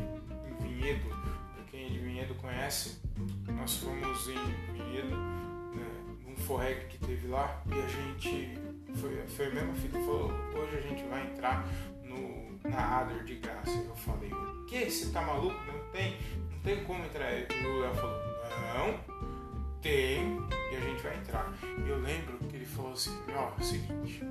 em 0.47 0.63
Vinhedo. 0.63 1.09
Pra 1.09 1.63
quem 1.71 1.85
é 1.85 1.89
de 1.89 1.99
Vinhedo 1.99 2.35
conhece, 2.35 2.99
nós 3.47 3.77
fomos 3.77 4.27
em 4.27 4.73
Vinhedo, 4.73 5.15
né, 5.15 5.87
num 6.25 6.35
for 6.35 6.57
reggae 6.57 6.85
que 6.87 6.97
teve 6.99 7.27
lá, 7.27 7.61
e 7.67 7.73
a 7.73 7.87
gente 7.87 8.57
foi, 8.95 9.27
foi 9.27 9.47
a 9.47 9.49
mesma 9.49 9.73
fita, 9.73 9.99
falou, 9.99 10.31
hoje 10.53 10.77
a 10.77 10.81
gente 10.81 11.03
vai 11.07 11.25
entrar 11.31 11.67
no, 12.11 12.69
na 12.69 12.99
Adler 12.99 13.23
de 13.23 13.35
graça. 13.35 13.71
Eu 13.71 13.95
falei, 13.95 14.31
o 14.31 14.65
que? 14.65 14.89
Você 14.89 15.11
tá 15.11 15.21
maluco? 15.21 15.59
Não 15.65 15.91
tem, 15.91 16.17
não 16.51 16.59
tem 16.59 16.83
como 16.83 17.03
entrar. 17.05 17.31
E 17.31 17.65
o 17.65 17.79
Léo 17.79 17.93
falou, 17.95 18.19
não, 18.73 18.99
tem, 19.81 20.37
e 20.71 20.75
a 20.75 20.79
gente 20.79 21.01
vai 21.01 21.17
entrar. 21.17 21.51
E 21.63 21.89
eu 21.89 21.99
lembro 21.99 22.37
que 22.49 22.55
ele 22.55 22.65
falou 22.65 22.93
assim, 22.93 23.17
ó, 23.35 23.51
é 23.59 23.63
seguinte, 23.63 24.23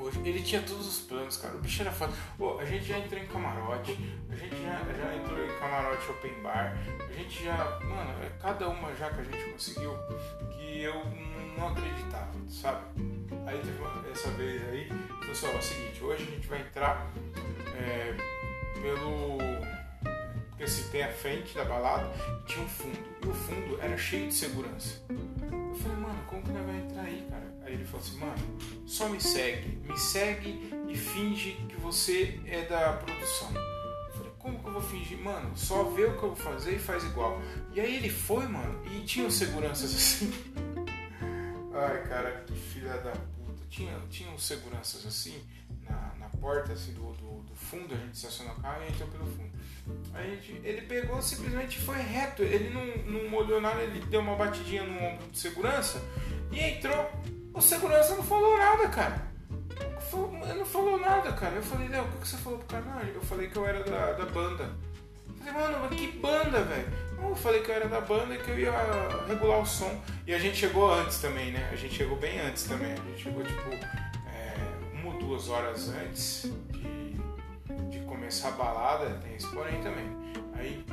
hoje, 0.00 0.20
ele 0.24 0.42
tinha 0.42 0.62
todos 0.62 0.86
os 0.86 1.00
planos, 1.00 1.36
cara, 1.36 1.54
o 1.54 1.60
bicho 1.60 1.82
era 1.82 1.92
foda. 1.92 2.12
A 2.58 2.64
gente 2.64 2.84
já 2.84 2.98
entrou 2.98 3.22
em 3.22 3.26
camarote, 3.26 3.92
a 4.30 4.34
gente 4.34 4.56
já, 4.62 4.82
já 4.92 5.16
entrou 5.16 5.44
em 5.44 5.58
camarote 5.58 6.10
open 6.10 6.42
bar, 6.42 6.76
a 6.98 7.12
gente 7.12 7.44
já, 7.44 7.78
mano, 7.80 8.24
é 8.24 8.30
cada 8.40 8.68
uma 8.68 8.94
já 8.94 9.10
que 9.10 9.20
a 9.20 9.24
gente 9.24 9.52
conseguiu, 9.52 9.94
que 10.50 10.82
eu 10.82 11.04
não 11.56 11.68
acreditava, 11.68 12.32
sabe? 12.48 13.11
Aí 13.52 13.58
teve 13.58 13.78
uma, 13.82 14.10
essa 14.10 14.30
vez 14.30 14.62
aí, 14.70 14.88
pessoal, 15.26 15.52
é 15.52 15.58
o 15.58 15.62
seguinte, 15.62 16.02
hoje 16.02 16.22
a 16.22 16.30
gente 16.34 16.48
vai 16.48 16.62
entrar 16.62 17.06
é, 17.76 18.14
pelo. 18.80 19.36
Porque 20.48 20.64
assim, 20.64 20.90
tem 20.90 21.02
a 21.02 21.12
frente 21.12 21.54
da 21.54 21.62
balada 21.66 22.10
tinha 22.46 22.64
um 22.64 22.68
fundo. 22.68 22.98
E 23.22 23.28
o 23.28 23.34
fundo 23.34 23.78
era 23.82 23.98
cheio 23.98 24.28
de 24.28 24.34
segurança. 24.34 25.02
Eu 25.10 25.74
falei, 25.74 25.98
mano, 25.98 26.24
como 26.26 26.42
que 26.42 26.50
nós 26.50 26.64
vai 26.64 26.76
entrar 26.76 27.02
aí, 27.02 27.26
cara? 27.28 27.54
Aí 27.66 27.74
ele 27.74 27.84
falou 27.84 28.00
assim, 28.00 28.18
mano, 28.18 28.58
só 28.86 29.08
me 29.10 29.20
segue, 29.20 29.76
me 29.86 29.98
segue 29.98 30.70
e 30.88 30.96
finge 30.96 31.52
que 31.68 31.76
você 31.76 32.40
é 32.46 32.62
da 32.62 32.94
produção. 32.94 33.48
Eu 33.48 34.12
falei, 34.14 34.32
como 34.38 34.60
que 34.60 34.66
eu 34.66 34.72
vou 34.72 34.82
fingir? 34.82 35.18
Mano, 35.18 35.54
só 35.54 35.84
vê 35.84 36.06
o 36.06 36.18
que 36.18 36.22
eu 36.22 36.34
vou 36.34 36.36
fazer 36.36 36.76
e 36.76 36.78
faz 36.78 37.04
igual. 37.04 37.38
E 37.74 37.80
aí 37.82 37.96
ele 37.96 38.08
foi, 38.08 38.48
mano, 38.48 38.82
e 38.90 39.00
tinha 39.00 39.30
seguranças 39.30 39.94
assim. 39.94 40.32
Ai, 41.74 42.02
cara, 42.04 42.44
que 42.46 42.54
filha 42.54 42.98
da. 42.98 43.12
Tinha, 43.72 43.98
tinha 44.10 44.30
uns 44.30 44.44
seguranças 44.44 45.06
assim, 45.06 45.42
na, 45.88 46.12
na 46.18 46.28
porta 46.28 46.74
assim, 46.74 46.92
do, 46.92 47.10
do, 47.14 47.40
do 47.42 47.54
fundo, 47.54 47.94
a 47.94 47.96
gente 47.96 48.12
estacionou 48.12 48.52
o 48.54 48.60
carro 48.60 48.82
e 48.84 48.88
entrou 48.88 49.08
pelo 49.08 49.24
fundo. 49.24 49.50
Aí 50.12 50.36
gente, 50.36 50.60
ele 50.62 50.82
pegou 50.82 51.22
simplesmente 51.22 51.80
foi 51.80 51.96
reto, 51.96 52.42
ele 52.42 52.68
não, 52.68 52.84
não 53.10 53.30
molhou 53.30 53.62
nada, 53.62 53.80
ele 53.80 54.04
deu 54.10 54.20
uma 54.20 54.36
batidinha 54.36 54.82
no 54.82 55.02
ombro 55.02 55.26
de 55.28 55.38
segurança 55.38 56.02
e 56.50 56.60
entrou. 56.60 57.10
O 57.54 57.62
segurança 57.62 58.14
não 58.14 58.22
falou 58.22 58.58
nada, 58.58 58.88
cara. 58.90 59.32
Ele 59.70 60.58
não 60.58 60.66
falou 60.66 61.00
nada, 61.00 61.32
cara. 61.32 61.56
Eu 61.56 61.62
falei, 61.62 61.88
Léo, 61.88 62.04
o 62.04 62.20
que 62.20 62.28
você 62.28 62.36
falou 62.36 62.58
pro 62.58 62.68
cara? 62.68 62.84
Não, 62.84 63.00
eu 63.00 63.22
falei 63.22 63.48
que 63.48 63.56
eu 63.56 63.66
era 63.66 63.82
da, 63.82 64.12
da 64.12 64.26
banda. 64.26 64.70
Falei, 65.38 65.52
mano, 65.52 65.78
mas 65.82 65.98
que 65.98 66.06
banda, 66.08 66.62
velho? 66.62 67.02
Eu 67.22 67.36
falei 67.36 67.60
que 67.60 67.70
eu 67.70 67.74
era 67.74 67.88
da 67.88 68.00
banda 68.00 68.34
e 68.34 68.38
que 68.38 68.50
eu 68.50 68.58
ia 68.58 68.72
regular 69.28 69.60
o 69.60 69.66
som. 69.66 70.00
E 70.26 70.34
a 70.34 70.38
gente 70.38 70.56
chegou 70.56 70.92
antes 70.92 71.18
também, 71.18 71.52
né? 71.52 71.68
A 71.72 71.76
gente 71.76 71.94
chegou 71.94 72.16
bem 72.16 72.40
antes 72.40 72.64
também. 72.64 72.92
A 72.92 72.96
gente 72.96 73.22
chegou 73.22 73.42
tipo 73.42 73.70
é, 73.70 74.54
uma 74.92 75.14
ou 75.14 75.18
duas 75.18 75.48
horas 75.48 75.88
antes 75.88 76.52
de, 76.70 77.16
de 77.90 78.04
começar 78.06 78.48
a 78.48 78.52
balada. 78.52 79.20
Tem 79.22 79.36
esse 79.36 79.46
porém 79.48 79.80
também. 79.80 80.06
Aí 80.54 80.84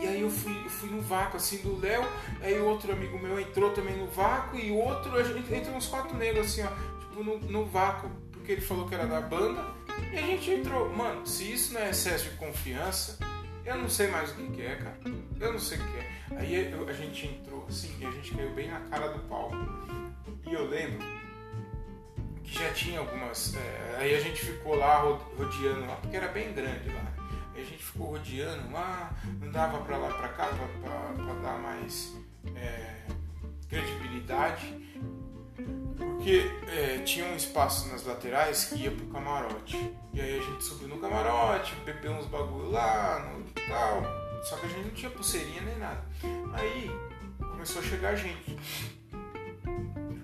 e 0.00 0.06
aí 0.06 0.22
eu 0.22 0.30
fui, 0.30 0.56
eu 0.64 0.70
fui 0.70 0.88
no 0.88 1.02
vácuo 1.02 1.36
assim 1.36 1.58
do 1.58 1.78
Léo, 1.78 2.02
aí 2.40 2.58
outro 2.58 2.90
amigo 2.90 3.18
meu 3.18 3.38
entrou 3.38 3.70
também 3.72 3.94
no 3.98 4.06
vácuo 4.06 4.58
e 4.58 4.70
outro, 4.70 5.14
a 5.14 5.22
gente 5.22 5.52
entrou 5.52 5.76
uns 5.76 5.86
quatro 5.88 6.16
negros 6.16 6.46
assim, 6.46 6.62
ó, 6.62 7.00
tipo 7.00 7.22
no, 7.22 7.38
no 7.38 7.66
vácuo, 7.66 8.10
porque 8.32 8.52
ele 8.52 8.60
falou 8.62 8.88
que 8.88 8.94
era 8.94 9.06
da 9.06 9.20
banda, 9.20 9.62
e 10.12 10.18
a 10.18 10.22
gente 10.22 10.50
entrou. 10.50 10.88
Mano, 10.94 11.26
se 11.26 11.52
isso 11.52 11.74
não 11.74 11.80
é 11.80 11.90
excesso 11.90 12.30
de 12.30 12.36
confiança, 12.36 13.18
eu 13.64 13.76
não 13.76 13.88
sei 13.88 14.08
mais 14.08 14.30
o 14.30 14.34
que, 14.34 14.50
que 14.50 14.62
é, 14.62 14.76
cara. 14.76 14.98
Eu 15.40 15.52
não 15.52 15.58
sei 15.58 15.78
o 15.78 15.80
que 15.82 15.98
é. 15.98 16.38
Aí 16.38 16.72
eu, 16.72 16.88
a 16.88 16.92
gente 16.92 17.26
entrou 17.26 17.66
assim 17.68 17.94
e 18.00 18.06
a 18.06 18.10
gente 18.10 18.34
caiu 18.34 18.50
bem 18.54 18.70
na 18.70 18.80
cara 18.80 19.08
do 19.08 19.20
palco. 19.28 19.56
E 20.46 20.52
eu 20.52 20.68
lembro 20.68 20.98
que 22.42 22.58
já 22.58 22.72
tinha 22.72 23.00
algumas. 23.00 23.54
É, 23.54 23.96
aí 23.98 24.14
a 24.14 24.20
gente 24.20 24.44
ficou 24.44 24.74
lá 24.74 24.98
rodeando 24.98 25.86
lá, 25.86 25.96
porque 25.96 26.16
era 26.16 26.28
bem 26.28 26.52
grande 26.52 26.88
lá 26.88 27.20
a 27.60 27.64
gente 27.64 27.82
ficou 27.82 28.08
rodeando 28.08 28.72
lá, 28.72 29.14
andava 29.42 29.78
para 29.80 29.96
lá 29.96 30.08
para 30.08 30.28
cá 30.28 30.48
para 30.82 31.34
dar 31.34 31.58
mais 31.58 32.16
é, 32.54 33.02
credibilidade, 33.68 34.74
porque 35.96 36.50
é, 36.68 36.98
tinha 36.98 37.26
um 37.26 37.36
espaço 37.36 37.88
nas 37.88 38.04
laterais 38.04 38.66
que 38.66 38.76
ia 38.76 38.90
pro 38.90 39.06
camarote. 39.06 39.76
E 40.12 40.20
aí 40.20 40.38
a 40.38 40.42
gente 40.42 40.62
subiu 40.62 40.88
no 40.88 40.98
camarote, 40.98 41.74
bebeu 41.84 42.12
uns 42.12 42.26
bagulho 42.26 42.70
lá, 42.70 43.20
no 43.20 43.44
tal. 43.68 44.02
Só 44.42 44.56
que 44.56 44.66
a 44.66 44.68
gente 44.68 44.84
não 44.84 44.94
tinha 44.94 45.10
pulseirinha 45.10 45.62
nem 45.62 45.78
nada. 45.78 46.04
Aí 46.52 46.90
começou 47.38 47.80
a 47.80 47.84
chegar 47.84 48.14
gente. 48.16 48.56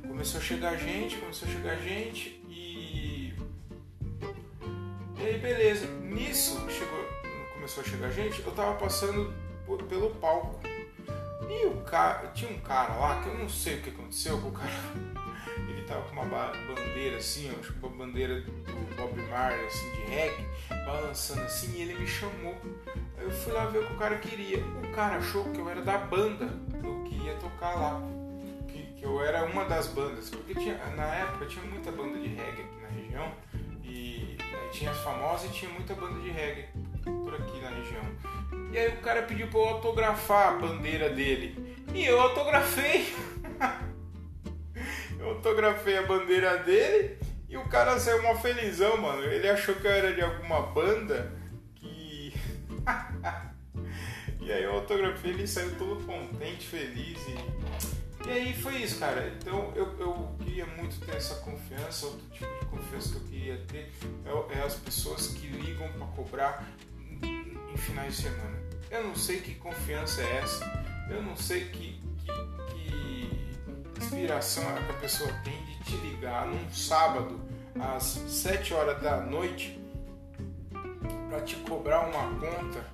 Começou 0.06 0.40
a 0.40 0.42
chegar 0.42 0.76
gente, 0.76 1.16
começou 1.16 1.48
a 1.48 1.52
chegar 1.52 1.76
gente 1.76 2.40
e. 2.48 3.34
E 5.18 5.26
aí 5.26 5.38
beleza. 5.38 5.86
Nisso 5.86 6.64
chegou 6.70 7.06
começou 7.66 7.82
a 7.82 7.86
chegar 7.86 8.10
gente, 8.10 8.40
eu 8.46 8.52
tava 8.52 8.74
passando 8.74 9.34
por, 9.66 9.82
pelo 9.84 10.10
palco. 10.10 10.60
E 11.48 11.66
o 11.66 11.82
cara, 11.82 12.28
tinha 12.28 12.50
um 12.50 12.60
cara 12.60 12.94
lá 12.94 13.20
que 13.22 13.28
eu 13.28 13.38
não 13.38 13.48
sei 13.48 13.78
o 13.78 13.82
que 13.82 13.90
aconteceu 13.90 14.40
com 14.40 14.48
o 14.48 14.52
cara. 14.52 15.15
Tava 15.86 16.02
com 16.02 16.14
uma 16.14 16.24
bandeira 16.24 17.18
assim, 17.18 17.48
acho 17.60 17.72
que 17.72 17.86
uma 17.86 17.96
bandeira 17.96 18.40
do 18.40 18.96
Bob 18.96 19.22
Marley, 19.30 19.66
assim, 19.66 19.90
de 19.92 20.10
reggae, 20.10 20.46
balançando 20.84 21.42
assim, 21.42 21.76
e 21.76 21.82
ele 21.82 21.94
me 21.94 22.06
chamou. 22.06 22.56
Aí 23.16 23.24
eu 23.24 23.30
fui 23.30 23.52
lá 23.52 23.66
ver 23.66 23.78
o 23.78 23.86
que 23.86 23.92
o 23.92 23.96
cara 23.96 24.18
queria. 24.18 24.58
O 24.58 24.90
cara 24.92 25.16
achou 25.16 25.44
que 25.44 25.58
eu 25.60 25.68
era 25.68 25.82
da 25.82 25.98
banda 25.98 26.46
do 26.46 27.04
que 27.04 27.14
ia 27.24 27.34
tocar 27.36 27.74
lá. 27.74 28.02
Que, 28.66 28.82
que 28.94 29.04
eu 29.04 29.22
era 29.22 29.44
uma 29.44 29.64
das 29.64 29.86
bandas. 29.86 30.28
Porque 30.28 30.54
tinha, 30.54 30.76
na 30.96 31.14
época 31.14 31.46
tinha 31.46 31.64
muita 31.64 31.92
banda 31.92 32.18
de 32.18 32.28
reggae 32.28 32.62
aqui 32.62 32.80
na 32.82 32.88
região. 32.88 33.32
E 33.84 34.36
tinha 34.72 34.90
as 34.90 34.98
famosas 34.98 35.48
e 35.48 35.52
tinha 35.52 35.70
muita 35.70 35.94
banda 35.94 36.18
de 36.20 36.30
reggae 36.30 36.68
por 37.04 37.34
aqui 37.34 37.60
na 37.60 37.70
região. 37.70 38.02
E 38.72 38.78
aí 38.78 38.88
o 38.88 39.00
cara 39.00 39.22
pediu 39.22 39.46
para 39.46 39.60
eu 39.60 39.68
autografar 39.68 40.48
a 40.48 40.56
bandeira 40.58 41.08
dele. 41.10 41.76
E 41.94 42.04
eu 42.04 42.20
autografei. 42.20 43.14
eu 45.26 45.32
autografei 45.32 45.98
a 45.98 46.02
bandeira 46.02 46.58
dele 46.58 47.18
e 47.48 47.56
o 47.56 47.68
cara 47.68 47.98
saiu 47.98 48.20
uma 48.20 48.36
felizão, 48.36 48.96
mano. 48.96 49.22
Ele 49.24 49.48
achou 49.48 49.74
que 49.74 49.86
eu 49.86 49.90
era 49.90 50.14
de 50.14 50.20
alguma 50.20 50.62
banda 50.62 51.32
que. 51.74 52.32
e 54.40 54.52
aí 54.52 54.62
eu 54.62 54.72
autografei, 54.72 55.32
ele 55.32 55.46
saiu 55.46 55.76
todo 55.76 56.04
contente, 56.04 56.66
feliz 56.66 57.18
e. 57.28 57.66
E 58.28 58.30
aí 58.30 58.54
foi 58.54 58.76
isso, 58.76 58.98
cara. 58.98 59.32
Então 59.36 59.72
eu, 59.74 59.98
eu 60.00 60.36
queria 60.38 60.66
muito 60.66 60.98
ter 61.04 61.16
essa 61.16 61.36
confiança, 61.36 62.06
outro 62.06 62.26
tipo 62.32 62.58
de 62.60 62.66
confiança 62.66 63.10
que 63.10 63.16
eu 63.16 63.22
queria 63.22 63.56
ter 63.68 63.92
é, 64.24 64.58
é 64.58 64.62
as 64.62 64.74
pessoas 64.74 65.28
que 65.28 65.46
ligam 65.46 65.88
para 65.92 66.06
cobrar 66.08 66.66
em 67.22 67.76
finais 67.76 68.16
de 68.16 68.22
semana. 68.22 68.56
Eu 68.90 69.04
não 69.04 69.14
sei 69.14 69.40
que 69.40 69.54
confiança 69.56 70.22
é 70.22 70.36
essa, 70.38 70.84
eu 71.10 71.22
não 71.22 71.36
sei 71.36 71.66
que 71.66 72.05
inspiração 74.06 74.62
é 74.76 74.82
que 74.82 74.90
a 74.90 74.94
pessoa 74.94 75.32
tem 75.44 75.56
de 75.64 75.78
te 75.84 75.96
ligar 75.96 76.46
num 76.46 76.70
sábado 76.70 77.40
às 77.78 78.04
7 78.04 78.72
horas 78.72 79.02
da 79.02 79.20
noite 79.20 79.80
para 81.28 81.40
te 81.40 81.56
cobrar 81.56 82.06
uma 82.06 82.38
conta 82.38 82.86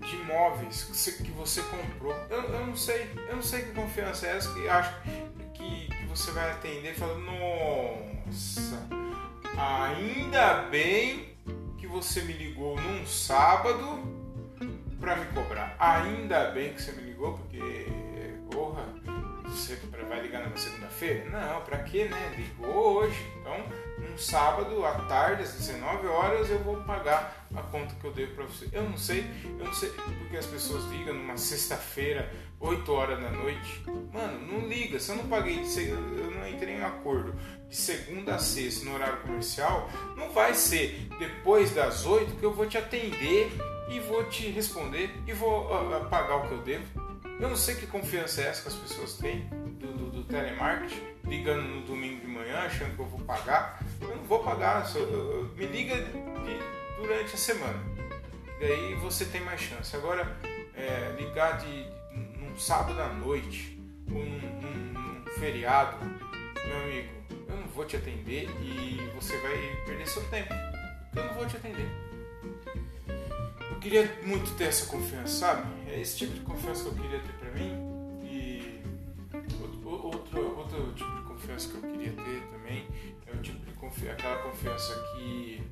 de 0.00 0.16
imóveis 0.16 0.84
que 1.22 1.30
você 1.32 1.62
comprou. 1.62 2.14
Eu, 2.30 2.42
eu, 2.42 2.66
não 2.66 2.76
sei, 2.76 3.10
eu 3.28 3.36
não 3.36 3.42
sei 3.42 3.62
que 3.62 3.72
confiança 3.72 4.26
é 4.26 4.36
essa 4.36 4.54
que 4.54 4.68
acho 4.68 4.94
que, 5.54 5.88
que 5.88 6.06
você 6.06 6.30
vai 6.30 6.50
atender 6.52 6.94
e 6.94 7.00
nossa, 8.30 8.88
ainda 9.56 10.62
bem 10.70 11.36
que 11.78 11.86
você 11.86 12.22
me 12.22 12.32
ligou 12.32 12.80
num 12.80 13.04
sábado 13.06 14.16
para 15.00 15.16
me 15.16 15.26
cobrar. 15.26 15.76
Ainda 15.78 16.50
bem 16.50 16.72
que 16.72 16.80
você 16.82 16.92
me 16.92 17.02
ligou, 17.02 17.38
porque, 17.38 17.86
porra, 18.50 18.97
você 19.58 19.76
vai 20.08 20.22
ligar 20.22 20.48
na 20.48 20.56
segunda-feira? 20.56 21.28
Não, 21.30 21.60
para 21.62 21.78
quê, 21.78 22.04
né? 22.04 22.34
Ligou 22.36 22.98
hoje. 22.98 23.18
Então, 23.40 23.56
num 23.98 24.16
sábado 24.16 24.84
à 24.84 24.92
tarde, 25.06 25.42
às 25.42 25.52
19 25.52 26.06
horas, 26.06 26.48
eu 26.48 26.60
vou 26.60 26.76
pagar 26.84 27.46
a 27.54 27.62
conta 27.62 27.94
que 27.96 28.04
eu 28.06 28.12
devo 28.12 28.34
para 28.36 28.44
você. 28.44 28.68
Eu 28.72 28.84
não 28.84 28.96
sei, 28.96 29.28
eu 29.58 29.64
não 29.64 29.72
sei 29.72 29.90
porque 29.90 30.36
as 30.36 30.46
pessoas 30.46 30.84
ligam 30.84 31.14
numa 31.14 31.36
sexta-feira, 31.36 32.32
8 32.60 32.92
horas 32.92 33.20
da 33.20 33.30
noite. 33.30 33.82
Mano, 34.12 34.46
não 34.46 34.68
liga, 34.68 35.00
se 35.00 35.10
eu 35.10 35.16
não 35.16 35.28
paguei, 35.28 35.60
eu 35.60 36.30
não 36.30 36.48
entrei 36.48 36.76
em 36.76 36.80
um 36.80 36.86
acordo 36.86 37.34
de 37.68 37.76
segunda 37.76 38.36
a 38.36 38.38
sexta 38.38 38.84
no 38.84 38.94
horário 38.94 39.20
comercial, 39.20 39.90
não 40.16 40.30
vai 40.30 40.54
ser 40.54 41.08
depois 41.18 41.74
das 41.74 42.06
8 42.06 42.36
que 42.36 42.44
eu 42.44 42.54
vou 42.54 42.66
te 42.66 42.78
atender 42.78 43.50
e 43.90 44.00
vou 44.00 44.24
te 44.24 44.48
responder 44.50 45.10
e 45.26 45.32
vou 45.32 45.66
uh, 45.66 46.08
pagar 46.08 46.36
o 46.36 46.48
que 46.48 46.52
eu 46.52 46.62
devo. 46.62 47.07
Eu 47.40 47.48
não 47.48 47.56
sei 47.56 47.76
que 47.76 47.86
confiança 47.86 48.42
é 48.42 48.46
essa 48.46 48.62
que 48.62 48.68
as 48.68 48.74
pessoas 48.74 49.14
têm 49.14 49.46
do, 49.78 49.92
do, 49.92 50.10
do 50.10 50.24
telemarketing, 50.24 51.00
ligando 51.24 51.62
no 51.62 51.82
domingo 51.82 52.20
de 52.20 52.26
manhã 52.26 52.58
achando 52.62 52.96
que 52.96 53.00
eu 53.00 53.06
vou 53.06 53.20
pagar. 53.20 53.80
Eu 54.00 54.16
não 54.16 54.24
vou 54.24 54.42
pagar, 54.42 54.84
só, 54.84 54.98
eu, 54.98 55.48
me 55.56 55.66
liga 55.66 55.94
de, 55.94 57.00
durante 57.00 57.34
a 57.34 57.38
semana. 57.38 57.80
Daí 58.60 58.94
você 58.96 59.24
tem 59.24 59.40
mais 59.40 59.60
chance. 59.60 59.94
Agora, 59.94 60.36
é, 60.74 61.14
ligar 61.16 61.58
de, 61.58 61.84
de, 61.84 62.38
num 62.38 62.58
sábado 62.58 63.00
à 63.00 63.08
noite 63.12 63.78
ou 64.10 64.18
num, 64.18 64.60
num, 64.60 64.92
num 64.92 65.24
feriado, 65.38 65.96
meu 66.66 66.76
amigo, 66.82 67.08
eu 67.48 67.56
não 67.56 67.68
vou 67.68 67.84
te 67.84 67.96
atender 67.96 68.48
e 68.60 69.10
você 69.14 69.36
vai 69.38 69.56
perder 69.86 70.08
seu 70.08 70.24
tempo. 70.28 70.52
Eu 71.14 71.24
não 71.24 71.34
vou 71.34 71.46
te 71.46 71.56
atender. 71.56 71.88
Queria 73.80 74.20
muito 74.24 74.56
ter 74.56 74.64
essa 74.64 74.86
confiança, 74.86 75.28
sabe? 75.28 75.90
É 75.90 76.00
esse 76.00 76.18
tipo 76.18 76.34
de 76.34 76.40
confiança 76.40 76.84
que 76.84 76.88
eu 76.88 76.94
queria 76.94 77.20
ter 77.20 77.32
pra 77.34 77.50
mim. 77.52 77.72
E 78.24 78.82
outro, 79.94 80.58
outro 80.58 80.92
tipo 80.94 81.16
de 81.16 81.22
confiança 81.22 81.68
que 81.68 81.74
eu 81.76 81.90
queria 81.92 82.12
ter 82.12 82.42
também 82.50 82.86
é 83.26 83.32
o 83.32 83.40
tipo 83.40 83.64
de 83.64 83.72
confiança, 83.72 84.12
aquela 84.12 84.42
confiança 84.42 84.94
que. 85.14 85.62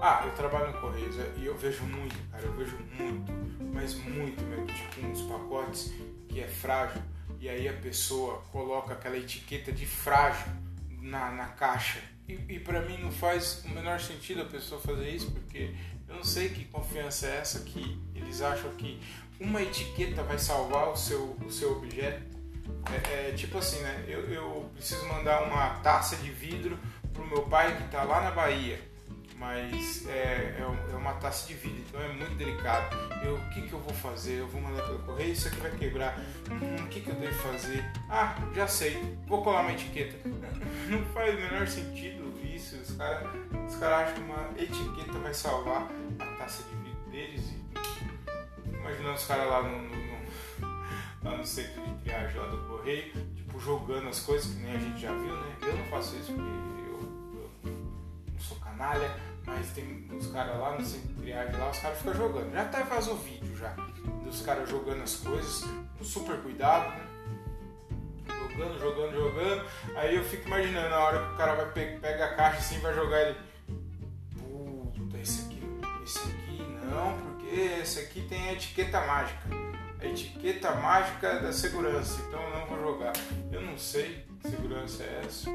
Ah, 0.00 0.22
eu 0.24 0.32
trabalho 0.32 0.72
no 0.72 0.80
Correios 0.80 1.18
é, 1.18 1.32
e 1.38 1.46
eu 1.46 1.56
vejo 1.56 1.82
muito, 1.84 2.14
cara, 2.30 2.44
eu 2.44 2.52
vejo 2.54 2.78
muito, 2.98 3.32
mas 3.72 3.94
muito 3.94 4.42
mesmo, 4.44 4.66
tipo 4.66 5.06
uns 5.06 5.22
pacotes 5.22 5.92
que 6.28 6.40
é 6.40 6.46
frágil 6.46 7.02
e 7.40 7.48
aí 7.48 7.68
a 7.68 7.72
pessoa 7.72 8.42
coloca 8.52 8.94
aquela 8.94 9.16
etiqueta 9.16 9.72
de 9.72 9.86
frágil 9.86 10.46
na, 11.00 11.30
na 11.30 11.46
caixa. 11.46 12.00
E, 12.28 12.34
e 12.48 12.60
para 12.60 12.82
mim 12.82 12.98
não 12.98 13.10
faz 13.10 13.64
o 13.64 13.68
menor 13.70 14.00
sentido 14.00 14.42
a 14.42 14.44
pessoa 14.44 14.80
fazer 14.80 15.08
isso, 15.08 15.30
porque 15.30 15.74
eu 16.08 16.16
não 16.16 16.24
sei 16.24 16.48
que 16.48 16.64
confiança 16.66 17.26
é 17.26 17.36
essa 17.36 17.60
que 17.60 18.00
eles 18.14 18.40
acham 18.40 18.70
que 18.72 19.00
uma 19.40 19.62
etiqueta 19.62 20.22
vai 20.22 20.38
salvar 20.38 20.88
o 20.88 20.96
seu, 20.96 21.36
o 21.44 21.50
seu 21.50 21.76
objeto. 21.76 22.36
É, 23.04 23.30
é 23.30 23.32
tipo 23.32 23.58
assim, 23.58 23.80
né? 23.80 24.04
Eu, 24.08 24.20
eu 24.30 24.70
preciso 24.74 25.06
mandar 25.06 25.42
uma 25.42 25.80
taça 25.80 26.16
de 26.16 26.30
vidro 26.30 26.78
pro 27.12 27.26
meu 27.26 27.42
pai 27.42 27.76
que 27.76 27.84
está 27.84 28.02
lá 28.04 28.20
na 28.20 28.30
Bahia 28.30 28.88
mas 29.38 30.04
é, 30.08 30.56
é, 30.58 30.92
é, 30.92 30.96
uma 30.96 31.12
taça 31.14 31.46
de 31.46 31.54
vidro, 31.54 31.80
então 31.88 32.02
é 32.02 32.08
muito 32.08 32.34
delicado. 32.34 32.94
Eu, 33.24 33.36
o 33.36 33.50
que, 33.50 33.62
que 33.62 33.72
eu 33.72 33.78
vou 33.78 33.94
fazer? 33.94 34.40
Eu 34.40 34.48
vou 34.48 34.60
mandar 34.60 34.82
pelo 34.82 34.98
correio, 35.00 35.32
isso 35.32 35.46
aqui 35.46 35.60
vai 35.60 35.70
quebrar. 35.70 36.18
Hum, 36.50 36.84
o 36.84 36.88
que, 36.88 37.00
que 37.00 37.08
eu 37.08 37.14
devo 37.14 37.34
fazer? 37.40 37.84
Ah, 38.10 38.36
já 38.52 38.66
sei, 38.66 39.00
vou 39.26 39.42
colar 39.42 39.62
uma 39.62 39.72
etiqueta. 39.72 40.16
Não 40.90 41.04
faz 41.14 41.34
o 41.34 41.38
menor 41.38 41.68
sentido 41.68 42.34
Os 42.58 42.96
caras 42.96 43.28
os 43.68 43.76
cara 43.76 43.98
acham 43.98 44.14
que 44.14 44.20
uma 44.20 44.50
etiqueta 44.56 45.18
vai 45.18 45.34
salvar 45.34 45.88
a 46.18 46.26
taça 46.38 46.62
de 46.64 46.74
vidro 46.76 47.10
deles. 47.10 47.44
E, 47.50 48.74
imaginando 48.74 49.14
os 49.14 49.26
caras 49.26 49.48
lá 49.48 49.62
no, 49.62 49.82
no, 49.82 49.96
no, 49.96 50.68
lá 51.30 51.36
no 51.36 51.46
centro 51.46 51.82
de 51.82 51.94
triagem 52.02 52.40
lá 52.40 52.48
do 52.48 52.58
correio, 52.68 53.12
tipo, 53.34 53.60
jogando 53.60 54.08
as 54.08 54.20
coisas, 54.20 54.52
que 54.52 54.60
nem 54.60 54.74
a 54.74 54.78
gente 54.78 55.00
já 55.00 55.12
viu, 55.12 55.34
né? 55.34 55.56
Eu 55.62 55.76
não 55.76 55.84
faço 55.86 56.16
isso 56.16 56.32
porque 56.32 56.42
eu, 56.42 57.70
eu 57.70 58.32
não 58.32 58.40
sou 58.40 58.56
canalha 58.58 59.28
mas 59.48 59.70
tem 59.70 60.06
uns 60.12 60.26
caras 60.26 60.60
lá 60.60 60.76
no 60.76 60.84
centro 60.84 61.08
de 61.08 61.14
triagem 61.14 61.56
lá, 61.58 61.70
os 61.70 61.78
caras 61.78 61.98
ficam 61.98 62.14
jogando. 62.14 62.52
Já 62.52 62.62
até 62.62 62.84
faz 62.84 63.08
o 63.08 63.14
vídeo 63.16 63.56
já. 63.56 63.70
dos 64.22 64.42
caras 64.42 64.68
jogando 64.68 65.02
as 65.02 65.16
coisas, 65.16 65.64
com 65.96 66.04
super 66.04 66.36
cuidado, 66.42 66.90
né? 66.90 67.07
Jogando, 68.58 68.80
jogando, 68.80 69.12
jogando. 69.14 69.64
Aí 69.94 70.16
eu 70.16 70.24
fico 70.24 70.48
imaginando 70.48 70.92
a 70.92 70.98
hora 70.98 71.24
que 71.24 71.34
o 71.34 71.36
cara 71.36 71.54
vai 71.54 71.70
pe 71.70 71.98
pega 72.00 72.24
a 72.24 72.34
caixa 72.34 72.58
assim 72.58 72.80
vai 72.80 72.92
jogar 72.92 73.20
ele. 73.20 73.38
Puta, 74.36 75.16
esse 75.16 75.42
aqui, 75.42 75.62
esse 76.04 76.18
aqui 76.18 76.62
não, 76.90 77.16
porque 77.18 77.54
esse 77.80 78.00
aqui 78.00 78.22
tem 78.22 78.48
a 78.48 78.52
etiqueta 78.54 79.00
mágica. 79.02 79.48
A 80.00 80.06
etiqueta 80.06 80.72
mágica 80.72 81.38
da 81.38 81.52
segurança, 81.52 82.20
então 82.26 82.42
eu 82.42 82.50
não 82.50 82.66
vou 82.66 82.80
jogar. 82.80 83.12
Eu 83.52 83.60
não 83.60 83.78
sei 83.78 84.26
que 84.42 84.50
segurança 84.50 85.04
é 85.04 85.22
essa. 85.24 85.50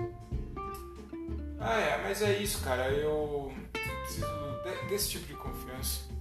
Ah 1.59 1.79
é, 1.79 2.01
mas 2.03 2.21
é 2.21 2.37
isso, 2.37 2.63
cara. 2.63 2.89
Eu 2.89 3.53
preciso 3.73 4.27
desse 4.87 5.09
tipo 5.09 5.27
de 5.27 5.33
confiança. 5.33 6.12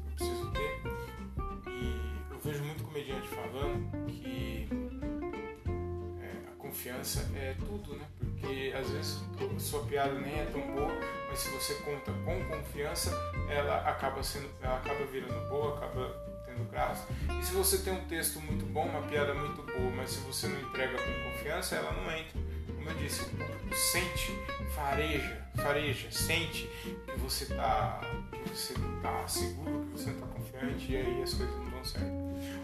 Confiança 6.82 7.30
é 7.36 7.54
tudo, 7.60 7.94
né? 7.94 8.04
Porque 8.18 8.74
às 8.76 8.90
vezes 8.90 9.20
sua 9.58 9.84
piada 9.84 10.14
nem 10.14 10.40
é 10.40 10.44
tão 10.46 10.60
boa, 10.60 10.92
mas 11.28 11.38
se 11.38 11.50
você 11.50 11.74
conta 11.74 12.12
com 12.24 12.44
confiança, 12.44 13.12
ela 13.48 13.88
acaba 13.88 14.20
sendo, 14.22 14.50
ela 14.60 14.78
acaba 14.78 15.04
virando 15.06 15.48
boa, 15.48 15.76
acaba 15.76 16.08
tendo 16.44 16.68
graça. 16.70 17.06
E 17.40 17.44
se 17.44 17.52
você 17.52 17.78
tem 17.78 17.92
um 17.92 18.04
texto 18.06 18.40
muito 18.40 18.66
bom, 18.66 18.86
uma 18.86 19.02
piada 19.02 19.32
muito 19.32 19.62
boa, 19.62 19.90
mas 19.96 20.10
se 20.10 20.20
você 20.20 20.48
não 20.48 20.60
entrega 20.60 20.96
com 20.98 21.30
confiança, 21.30 21.76
ela 21.76 21.92
não 21.92 22.10
entra 22.10 22.40
como 22.66 22.90
eu 22.90 22.94
disse, 22.96 23.22
o 23.22 23.26
público 23.26 23.76
sente, 23.76 24.36
fareja, 24.74 25.40
fareja, 25.54 26.10
sente 26.10 26.68
que 27.06 27.16
você 27.18 27.44
está 27.44 28.00
que 28.32 28.50
você 28.50 28.74
tá 29.00 29.28
seguro, 29.28 29.86
que 29.86 30.00
você 30.00 30.10
está 30.10 30.26
confiante 30.26 30.90
e 30.90 30.96
aí 30.96 31.22
as 31.22 31.32
coisas 31.32 31.56
não 31.58 31.70
dão 31.70 31.84
certo. 31.84 32.10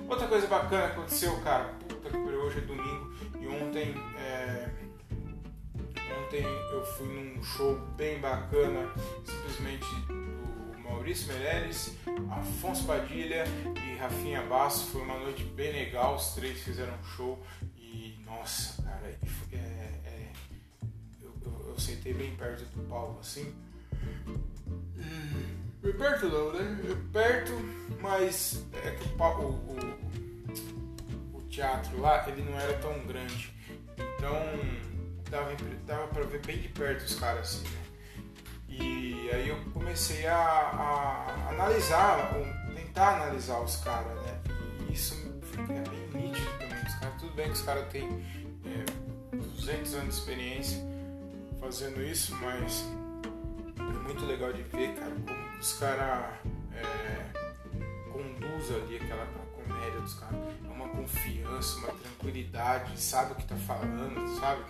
Outra 0.09 0.27
coisa 0.27 0.49
bacana 0.49 0.87
aconteceu, 0.87 1.41
cara, 1.43 1.73
pariu, 2.17 2.41
hoje 2.41 2.59
é 2.59 2.61
domingo 2.63 3.13
e 3.41 3.47
ontem 3.47 3.95
é, 4.19 4.71
ontem 6.23 6.45
eu 6.73 6.85
fui 6.85 7.07
num 7.07 7.43
show 7.43 7.77
bem 7.97 8.21
bacana, 8.21 8.93
simplesmente 9.25 9.87
do 10.07 10.79
Maurício 10.79 11.33
Meirelles, 11.33 11.97
Afonso 12.31 12.87
Padilha 12.87 13.45
e 13.85 13.97
Rafinha 13.97 14.43
Basso. 14.43 14.87
Foi 14.87 15.03
uma 15.03 15.19
noite 15.19 15.45
bem 15.45 15.73
legal, 15.73 16.17
os 16.17 16.35
três 16.35 16.61
fizeram 16.61 16.95
um 16.95 17.05
show 17.05 17.43
e 17.77 18.19
nossa, 18.25 18.83
cara, 18.83 19.19
é, 19.53 20.33
eu 21.67 21.79
sentei 21.79 22.13
bem 22.13 22.35
perto 22.37 22.65
do 22.77 22.89
palco 22.89 23.21
assim. 23.21 23.55
Bem 25.81 25.93
perto 25.93 26.29
não, 26.29 26.53
né? 26.53 26.77
Perto, 27.13 27.53
mas 28.01 28.65
é 28.73 28.91
que 28.91 29.09
o, 29.23 29.47
o, 29.47 30.08
teatro 31.59 32.01
lá 32.01 32.25
ele 32.29 32.43
não 32.43 32.59
era 32.59 32.75
tão 32.75 32.97
grande. 33.07 33.53
Então 33.97 34.33
dava, 35.29 35.53
dava 35.85 36.07
pra 36.09 36.23
ver 36.25 36.45
bem 36.47 36.59
de 36.59 36.69
perto 36.69 37.05
os 37.05 37.17
caras 37.17 37.41
assim, 37.41 37.69
né? 37.69 37.83
E 38.69 39.31
aí 39.33 39.49
eu 39.49 39.57
comecei 39.73 40.27
a, 40.27 40.37
a 40.37 41.49
analisar, 41.51 42.33
tentar 42.75 43.17
analisar 43.17 43.61
os 43.61 43.77
caras, 43.79 44.15
né? 44.23 44.41
E 44.89 44.93
isso 44.93 45.15
é 45.59 45.89
bem 46.13 46.23
nítido 46.23 46.47
também. 46.59 46.85
Os 46.85 46.95
caras, 46.95 47.21
tudo 47.21 47.35
bem 47.35 47.47
que 47.47 47.53
os 47.53 47.63
caras 47.63 47.89
têm 47.89 48.25
é, 48.65 49.37
200 49.37 49.95
anos 49.95 50.15
de 50.15 50.21
experiência 50.21 50.79
fazendo 51.61 52.01
isso, 52.03 52.37
mas 52.37 52.85
é 53.79 53.99
muito 54.05 54.25
legal 54.27 54.53
de 54.53 54.63
ver, 54.63 54.95
cara, 54.95 55.11
como 55.27 55.59
os 55.59 55.73
caras 55.73 56.35
é, 56.73 57.33
conduzem 58.13 58.77
ali 58.77 58.97
aquela, 58.97 59.27
dos 60.01 60.15
caras. 60.15 60.39
É 60.65 60.69
uma 60.69 60.89
confiança, 60.89 61.79
uma 61.79 61.93
tranquilidade, 61.93 63.01
sabe 63.01 63.33
o 63.33 63.35
que 63.37 63.45
tá 63.45 63.57
falando, 63.57 64.39
sabe, 64.39 64.63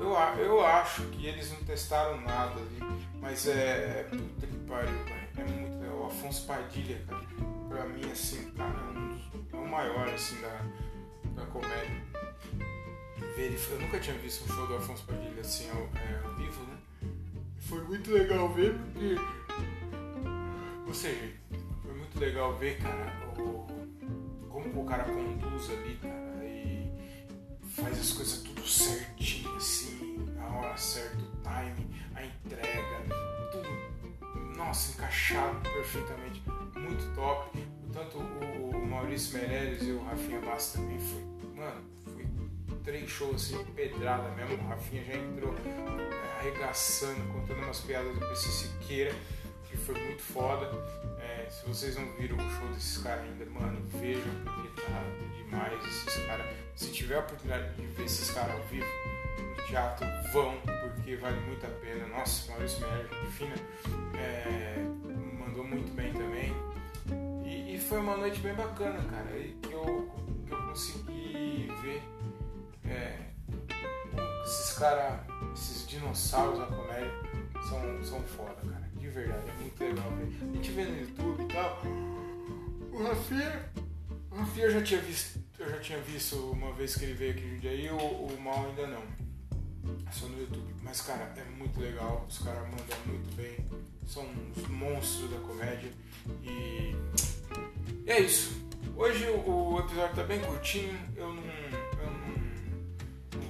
Eu, 0.00 0.06
eu, 0.06 0.44
eu 0.44 0.66
acho 0.66 1.02
que 1.08 1.26
eles 1.26 1.50
não 1.52 1.60
testaram 1.64 2.20
nada 2.20 2.60
ali, 2.60 3.02
mas 3.20 3.46
é. 3.46 4.06
Puta 4.10 4.46
que 4.46 4.56
pariu. 4.68 4.94
É 5.36 5.44
muito 5.44 5.80
legal. 5.80 5.98
O 5.98 6.06
Afonso 6.06 6.46
Padilha, 6.46 7.00
cara, 7.08 7.24
pra 7.68 7.84
mim, 7.86 8.10
assim, 8.10 8.52
é, 8.58 8.62
um, 8.62 9.18
é 9.52 9.56
o 9.56 9.68
maior, 9.68 10.08
assim, 10.08 10.40
da, 10.40 10.60
da 11.40 11.46
comédia 11.46 12.04
ele. 13.36 13.58
Eu 13.70 13.80
nunca 13.80 13.98
tinha 13.98 14.16
visto 14.18 14.44
um 14.44 14.54
show 14.54 14.66
do 14.66 14.76
Afonso 14.76 15.04
Padilha 15.04 15.40
assim 15.40 15.68
ao, 15.70 15.88
é, 16.00 16.20
ao 16.24 16.34
vivo, 16.34 16.62
né? 16.64 16.78
Foi 17.58 17.82
muito 17.84 18.12
legal 18.12 18.52
ver 18.52 18.74
porque. 18.74 19.16
Ou 20.86 20.94
seja, 20.94 21.32
foi 21.82 21.94
muito 21.94 22.18
legal 22.18 22.54
ver, 22.56 22.78
cara, 22.78 23.12
o, 23.38 23.53
como 24.54 24.82
o 24.82 24.84
cara 24.84 25.02
conduz 25.02 25.68
ali, 25.70 25.98
cara, 26.00 26.44
e 26.44 26.88
faz 27.60 27.98
as 27.98 28.12
coisas 28.12 28.38
tudo 28.42 28.64
certinho, 28.64 29.52
assim, 29.56 30.32
a 30.38 30.46
hora 30.46 30.76
certa, 30.76 31.16
o 31.16 31.42
time, 31.42 31.90
a 32.14 32.24
entrega, 32.24 33.02
tudo, 33.50 34.56
nossa, 34.56 34.92
encaixado 34.92 35.58
perfeitamente, 35.60 36.40
muito 36.76 37.14
top. 37.16 37.66
Tanto 37.92 38.18
o 38.18 38.86
Maurício 38.86 39.38
Meirelles 39.38 39.82
e 39.82 39.90
o 39.90 40.04
Rafinha 40.04 40.40
Bastos 40.40 40.80
também 40.80 40.98
foi, 41.00 41.24
mano, 41.56 41.82
três 42.84 43.10
shows 43.10 43.34
assim, 43.36 43.64
pedrada 43.72 44.28
mesmo. 44.36 44.56
O 44.64 44.68
Rafinha 44.68 45.02
já 45.04 45.14
entrou 45.14 45.52
é, 45.54 46.38
arregaçando, 46.40 47.20
contando 47.32 47.58
umas 47.58 47.80
piadas 47.80 48.14
do 48.14 48.20
PC 48.20 48.50
Siqueira, 48.50 49.12
que 49.12 49.33
foi 49.84 49.94
muito 50.00 50.22
foda. 50.22 50.70
É, 51.20 51.48
se 51.50 51.66
vocês 51.66 51.96
não 51.96 52.10
viram 52.16 52.36
o 52.36 52.50
show 52.50 52.68
desses 52.68 52.98
caras 52.98 53.24
ainda, 53.24 53.44
mano, 53.46 53.80
vejam, 54.00 54.22
porque 54.44 54.80
tá 54.80 55.02
demais 55.36 55.84
esses 55.84 56.26
caras. 56.26 56.46
Se 56.74 56.90
tiver 56.90 57.16
a 57.16 57.20
oportunidade 57.20 57.74
de 57.74 57.86
ver 57.86 58.04
esses 58.04 58.30
caras 58.30 58.54
ao 58.56 58.62
vivo 58.64 58.86
no 59.38 59.66
teatro, 59.66 60.06
vão, 60.32 60.58
porque 60.60 61.16
vale 61.16 61.38
muito 61.40 61.64
a 61.66 61.70
pena. 61.70 62.06
Nossa, 62.08 62.50
Maurício 62.50 62.80
gente 62.80 63.32
fina, 63.32 63.54
é, 64.16 64.76
mandou 65.38 65.64
muito 65.64 65.92
bem 65.94 66.12
também. 66.12 66.52
E, 67.44 67.74
e, 67.74 67.78
foi 67.78 67.98
uma 67.98 68.16
noite 68.16 68.40
bem 68.40 68.54
bacana, 68.54 68.98
cara, 69.10 69.36
e 69.36 69.52
que 69.62 69.72
eu, 69.72 70.10
que 70.46 70.52
eu 70.52 70.62
consegui 70.66 71.70
ver 71.82 72.02
é, 72.86 73.18
esses 74.44 74.78
caras, 74.78 75.20
esses 75.54 75.86
dinossauros 75.86 76.58
da 76.58 76.66
comédia 76.66 77.12
são, 77.68 78.04
são 78.04 78.22
foda, 78.22 78.56
cara. 78.68 78.83
De 79.14 79.20
verdade, 79.20 79.48
é 79.48 79.54
muito 79.60 79.84
legal 79.84 80.10
ver. 80.10 80.26
A 80.42 80.56
gente 80.56 80.70
vê 80.72 80.84
no 80.86 81.00
YouTube 81.00 81.44
e 81.44 81.54
tal. 81.54 81.82
O 82.90 83.00
Rafinha. 83.00 83.72
O 84.28 84.34
Rafinha 84.34 84.66
eu 84.66 84.70
já 84.72 84.82
tinha 84.82 85.00
visto. 85.02 85.38
Eu 85.56 85.70
já 85.70 85.78
tinha 85.78 86.00
visto 86.00 86.36
uma 86.50 86.72
vez 86.72 86.96
que 86.96 87.04
ele 87.04 87.14
veio 87.14 87.30
aqui 87.30 87.44
em 87.44 87.50
Jundiaí, 87.50 87.90
o, 87.90 87.96
o 87.96 88.40
Mal 88.40 88.66
ainda 88.66 88.88
não. 88.88 89.04
Só 90.10 90.26
no 90.26 90.40
YouTube. 90.40 90.74
Mas 90.82 91.00
cara, 91.02 91.32
é 91.36 91.44
muito 91.44 91.80
legal. 91.80 92.26
Os 92.28 92.38
caras 92.38 92.62
mandam 92.62 92.98
muito 93.06 93.36
bem. 93.36 93.56
São 94.04 94.26
uns 94.26 94.66
monstros 94.66 95.30
da 95.30 95.38
comédia. 95.38 95.92
E, 96.42 96.96
e 98.04 98.10
é 98.10 98.18
isso. 98.18 98.66
Hoje 98.96 99.30
o, 99.30 99.78
episódio 99.78 100.16
tá 100.16 100.24
bem 100.24 100.40
curtinho. 100.40 100.98
Eu 101.14 101.32
não 101.32 101.44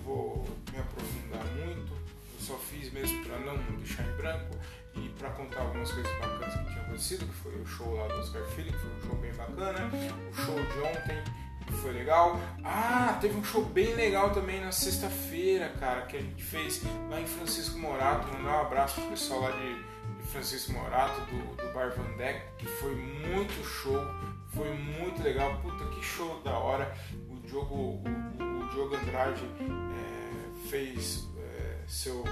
vou 0.04 0.46
me 0.70 0.78
aprofundar 0.78 1.46
muito, 1.56 1.90
eu 1.90 2.40
só 2.40 2.58
fiz 2.58 2.92
mesmo 2.92 3.24
para 3.24 3.38
não 3.38 3.56
deixar 3.78 4.06
em 4.06 4.16
branco 4.18 4.58
e 4.96 5.08
para 5.18 5.30
contar 5.30 5.60
algumas 5.60 5.90
coisas 5.90 6.12
bacanas 6.18 6.54
que 6.54 6.64
tinham 6.64 6.82
acontecido, 6.82 7.26
que 7.26 7.34
foi 7.34 7.54
o 7.60 7.66
show 7.66 7.94
lá 7.94 8.08
do 8.08 8.14
Oscar 8.20 8.42
Philly, 8.44 8.72
que 8.72 8.78
foi 8.78 8.90
um 8.90 9.00
show 9.00 9.16
bem 9.16 9.32
bacana, 9.32 9.90
o 10.30 10.34
show 10.34 10.54
de 10.54 10.80
ontem, 10.80 11.24
que 11.66 11.72
foi 11.72 11.92
legal. 11.92 12.40
Ah, 12.64 13.18
teve 13.20 13.36
um 13.36 13.44
show 13.44 13.64
bem 13.64 13.94
legal 13.94 14.30
também 14.30 14.60
na 14.60 14.72
sexta-feira, 14.72 15.70
cara, 15.80 16.02
que 16.02 16.16
a 16.16 16.20
gente 16.20 16.42
fez 16.42 16.82
lá 17.10 17.20
em 17.20 17.26
Francisco 17.26 17.78
Morato. 17.78 18.28
Mandar 18.28 18.58
um 18.58 18.66
abraço 18.66 19.00
pro 19.00 19.10
pessoal 19.10 19.40
lá 19.40 19.50
de, 19.50 19.94
Francisco 20.34 20.72
Morato, 20.72 21.20
do, 21.22 21.56
do 21.56 21.72
Bar 21.72 21.92
Van 21.96 22.16
Deck, 22.16 22.40
que 22.58 22.66
foi 22.66 22.94
muito 22.94 23.64
show, 23.64 24.00
foi 24.48 24.72
muito 24.74 25.22
legal. 25.22 25.60
Puta, 25.60 25.84
que 25.90 26.02
show 26.04 26.40
da 26.42 26.58
hora. 26.58 26.92
O 27.28 27.48
jogo, 27.48 27.74
o, 27.74 28.02
o 28.02 28.68
Diogo 28.70 28.96
Andrade 28.96 29.44
é, 29.44 30.68
fez 30.68 31.28
é, 31.38 31.78
seu, 31.86 32.24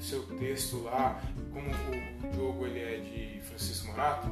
seu 0.00 0.22
texto 0.38 0.82
lá, 0.82 1.20
como 1.52 1.68
o, 1.70 2.32
Diogo 2.32 2.66
ele 2.66 2.80
é 2.80 2.98
de 2.98 3.40
Francisco 3.42 3.88
Morato, 3.88 4.28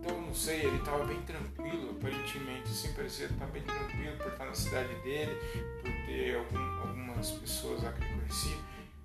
então 0.00 0.20
não 0.20 0.34
sei, 0.34 0.64
ele 0.66 0.76
estava 0.78 1.04
bem 1.04 1.20
tranquilo, 1.22 1.90
aparentemente, 1.90 2.70
assim, 2.70 2.92
parecia 2.92 3.26
estar 3.26 3.46
bem 3.46 3.62
tranquilo 3.62 4.16
por 4.16 4.32
estar 4.32 4.46
na 4.46 4.54
cidade 4.54 4.94
dele, 5.02 5.36
por 5.80 5.90
ter 6.06 6.36
algum, 6.36 6.80
algumas 6.80 7.30
pessoas 7.30 7.82
lá 7.82 7.92
que 7.92 8.02
ele 8.04 8.14
conhecia, 8.14 8.56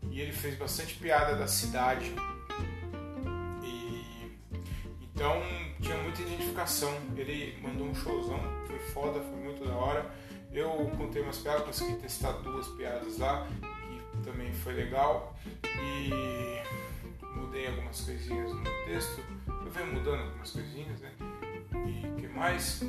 e 0.10 0.22
ele 0.22 0.32
fez 0.32 0.56
bastante 0.56 0.96
piada 0.96 1.36
da 1.36 1.48
cidade. 1.48 2.12
E 3.64 4.32
então 5.14 5.42
tinha 5.82 5.98
muita 5.98 6.22
identificação. 6.22 6.92
Ele 7.16 7.58
mandou 7.62 7.88
um 7.88 7.96
showzão, 7.96 8.40
foi 8.68 8.80
foda, 8.80 9.20
foi 9.20 9.40
muito 9.40 9.64
da 9.66 9.74
hora. 9.74 10.10
Eu 10.52 10.70
contei 10.98 11.22
umas 11.22 11.38
piadas, 11.38 11.64
consegui 11.64 11.98
testar 11.98 12.32
duas 12.34 12.68
piadas 12.70 13.18
lá, 13.18 13.48
também 14.28 14.54
foi 14.54 14.74
legal. 14.74 15.36
E 15.64 16.62
mudei 17.36 17.68
algumas 17.68 18.02
coisinhas 18.02 18.54
no 18.54 18.64
texto. 18.86 19.24
Eu 19.48 19.72
venho 19.72 19.94
mudando 19.94 20.22
algumas 20.22 20.52
coisinhas, 20.52 21.00
né? 21.00 21.12
E 21.88 22.22
que 22.22 22.28
mais? 22.28 22.84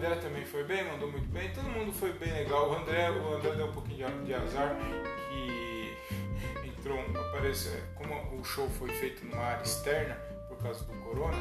André 0.00 0.14
também 0.16 0.46
foi 0.46 0.64
bem, 0.64 0.84
mandou 0.84 1.12
muito 1.12 1.28
bem, 1.28 1.52
todo 1.52 1.68
mundo 1.68 1.92
foi 1.92 2.12
bem 2.14 2.32
legal. 2.32 2.70
O 2.70 2.74
André, 2.74 3.10
o 3.10 3.34
André 3.34 3.54
deu 3.54 3.66
um 3.66 3.72
pouquinho 3.72 4.08
de 4.24 4.32
azar 4.32 4.76
que 5.28 5.94
entrou, 6.66 6.98
apareceu, 7.28 7.78
como 7.94 8.40
o 8.40 8.42
show 8.42 8.66
foi 8.70 8.88
feito 8.88 9.26
numa 9.26 9.42
área 9.42 9.62
externa 9.62 10.14
por 10.48 10.56
causa 10.56 10.84
do 10.84 10.94
corona, 11.02 11.36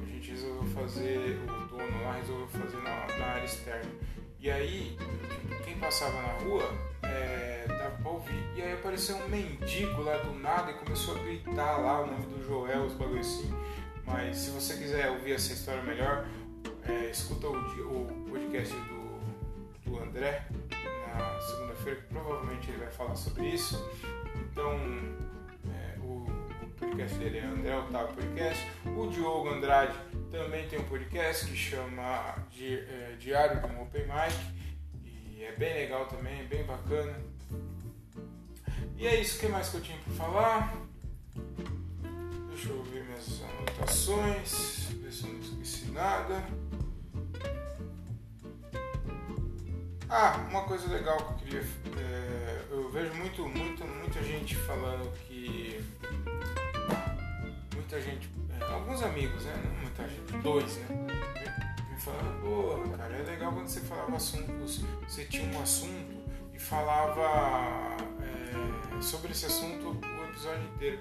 a 0.00 0.06
gente 0.06 0.30
resolveu 0.30 0.64
fazer, 0.72 1.38
o 1.42 1.68
dono 1.68 2.02
lá 2.02 2.14
resolveu 2.14 2.48
fazer 2.48 2.78
na, 2.78 3.06
na 3.18 3.26
área 3.26 3.44
externa. 3.44 3.90
E 4.40 4.50
aí, 4.50 4.96
quem 5.66 5.78
passava 5.78 6.22
na 6.22 6.32
rua 6.44 6.62
é, 7.08 7.64
dava 7.66 7.96
pra 8.02 8.10
ouvir. 8.10 8.44
E 8.56 8.62
aí 8.62 8.72
apareceu 8.72 9.16
um 9.16 9.28
mendigo 9.28 10.02
lá 10.02 10.16
do 10.18 10.34
nada 10.34 10.70
e 10.70 10.74
começou 10.74 11.16
a 11.16 11.18
gritar 11.18 11.78
lá 11.78 12.02
o 12.02 12.06
nome 12.06 12.26
do 12.26 12.46
Joel, 12.46 12.84
os 12.84 12.94
bagulho 12.94 13.20
assim. 13.20 13.52
Mas 14.04 14.36
se 14.36 14.50
você 14.50 14.76
quiser 14.76 15.10
ouvir 15.10 15.32
essa 15.32 15.52
história 15.52 15.82
melhor, 15.82 16.26
é, 16.88 17.10
escuta 17.10 17.46
o, 17.46 17.52
o 17.52 18.26
podcast 18.30 18.74
do, 18.74 19.90
do 19.90 20.02
André 20.02 20.46
na 20.70 21.40
segunda-feira, 21.40 22.00
que 22.00 22.06
provavelmente 22.06 22.70
ele 22.70 22.78
vai 22.78 22.90
falar 22.90 23.14
sobre 23.14 23.48
isso. 23.48 23.86
Então, 24.34 24.72
é, 25.70 25.98
o, 26.00 26.26
podcast 26.78 27.18
dele 27.18 27.38
é 27.38 27.44
André 27.44 27.76
Otávio 27.76 28.14
Podcast. 28.14 28.66
O 28.96 29.08
Diogo 29.08 29.50
Andrade 29.50 29.94
também 30.30 30.66
tem 30.68 30.78
um 30.78 30.84
podcast 30.84 31.46
que 31.46 31.56
chama 31.56 32.34
é, 32.60 33.14
Diário 33.18 33.60
de 33.60 33.66
um 33.74 33.82
Open 33.82 34.02
Mic. 34.02 34.58
E 35.38 35.44
é 35.44 35.52
bem 35.52 35.72
legal 35.72 36.04
também, 36.06 36.44
bem 36.48 36.64
bacana. 36.64 37.16
E 38.96 39.06
é 39.06 39.20
isso, 39.20 39.36
o 39.36 39.40
que 39.40 39.46
mais 39.46 39.68
que 39.68 39.76
eu 39.76 39.80
tinha 39.80 39.96
para 39.98 40.12
falar? 40.14 40.76
Deixa 42.48 42.70
eu 42.70 42.82
ver 42.82 43.04
minhas 43.04 43.40
anotações, 43.44 44.88
ver 45.00 45.12
se 45.12 45.28
eu 45.28 45.32
não 45.32 45.40
esqueci 45.40 45.92
nada. 45.92 46.44
Ah, 50.08 50.44
uma 50.50 50.64
coisa 50.64 50.88
legal 50.88 51.18
que 51.18 51.22
eu 51.22 51.36
queria. 51.36 51.60
É, 51.96 52.64
eu 52.72 52.90
vejo 52.90 53.14
muito, 53.14 53.48
muito, 53.48 53.84
muita 53.84 54.20
gente 54.24 54.56
falando 54.56 55.08
que. 55.28 55.80
Muita 57.76 58.00
gente. 58.00 58.28
É, 58.58 58.64
alguns 58.72 59.00
amigos, 59.04 59.44
né? 59.44 59.62
Não 59.64 59.82
muita 59.82 60.08
gente, 60.08 60.42
dois, 60.42 60.76
né? 60.78 61.28
Me 61.98 62.40
pô, 62.40 62.96
cara, 62.96 63.16
é 63.16 63.22
legal 63.22 63.52
quando 63.52 63.66
você 63.66 63.80
falava 63.80 64.16
assuntos. 64.16 64.80
Você 65.08 65.24
tinha 65.24 65.44
um 65.52 65.60
assunto 65.60 66.16
e 66.54 66.58
falava 66.58 67.96
é, 68.22 69.02
sobre 69.02 69.32
esse 69.32 69.46
assunto 69.46 69.88
o 69.88 70.24
episódio 70.30 70.62
inteiro. 70.74 70.98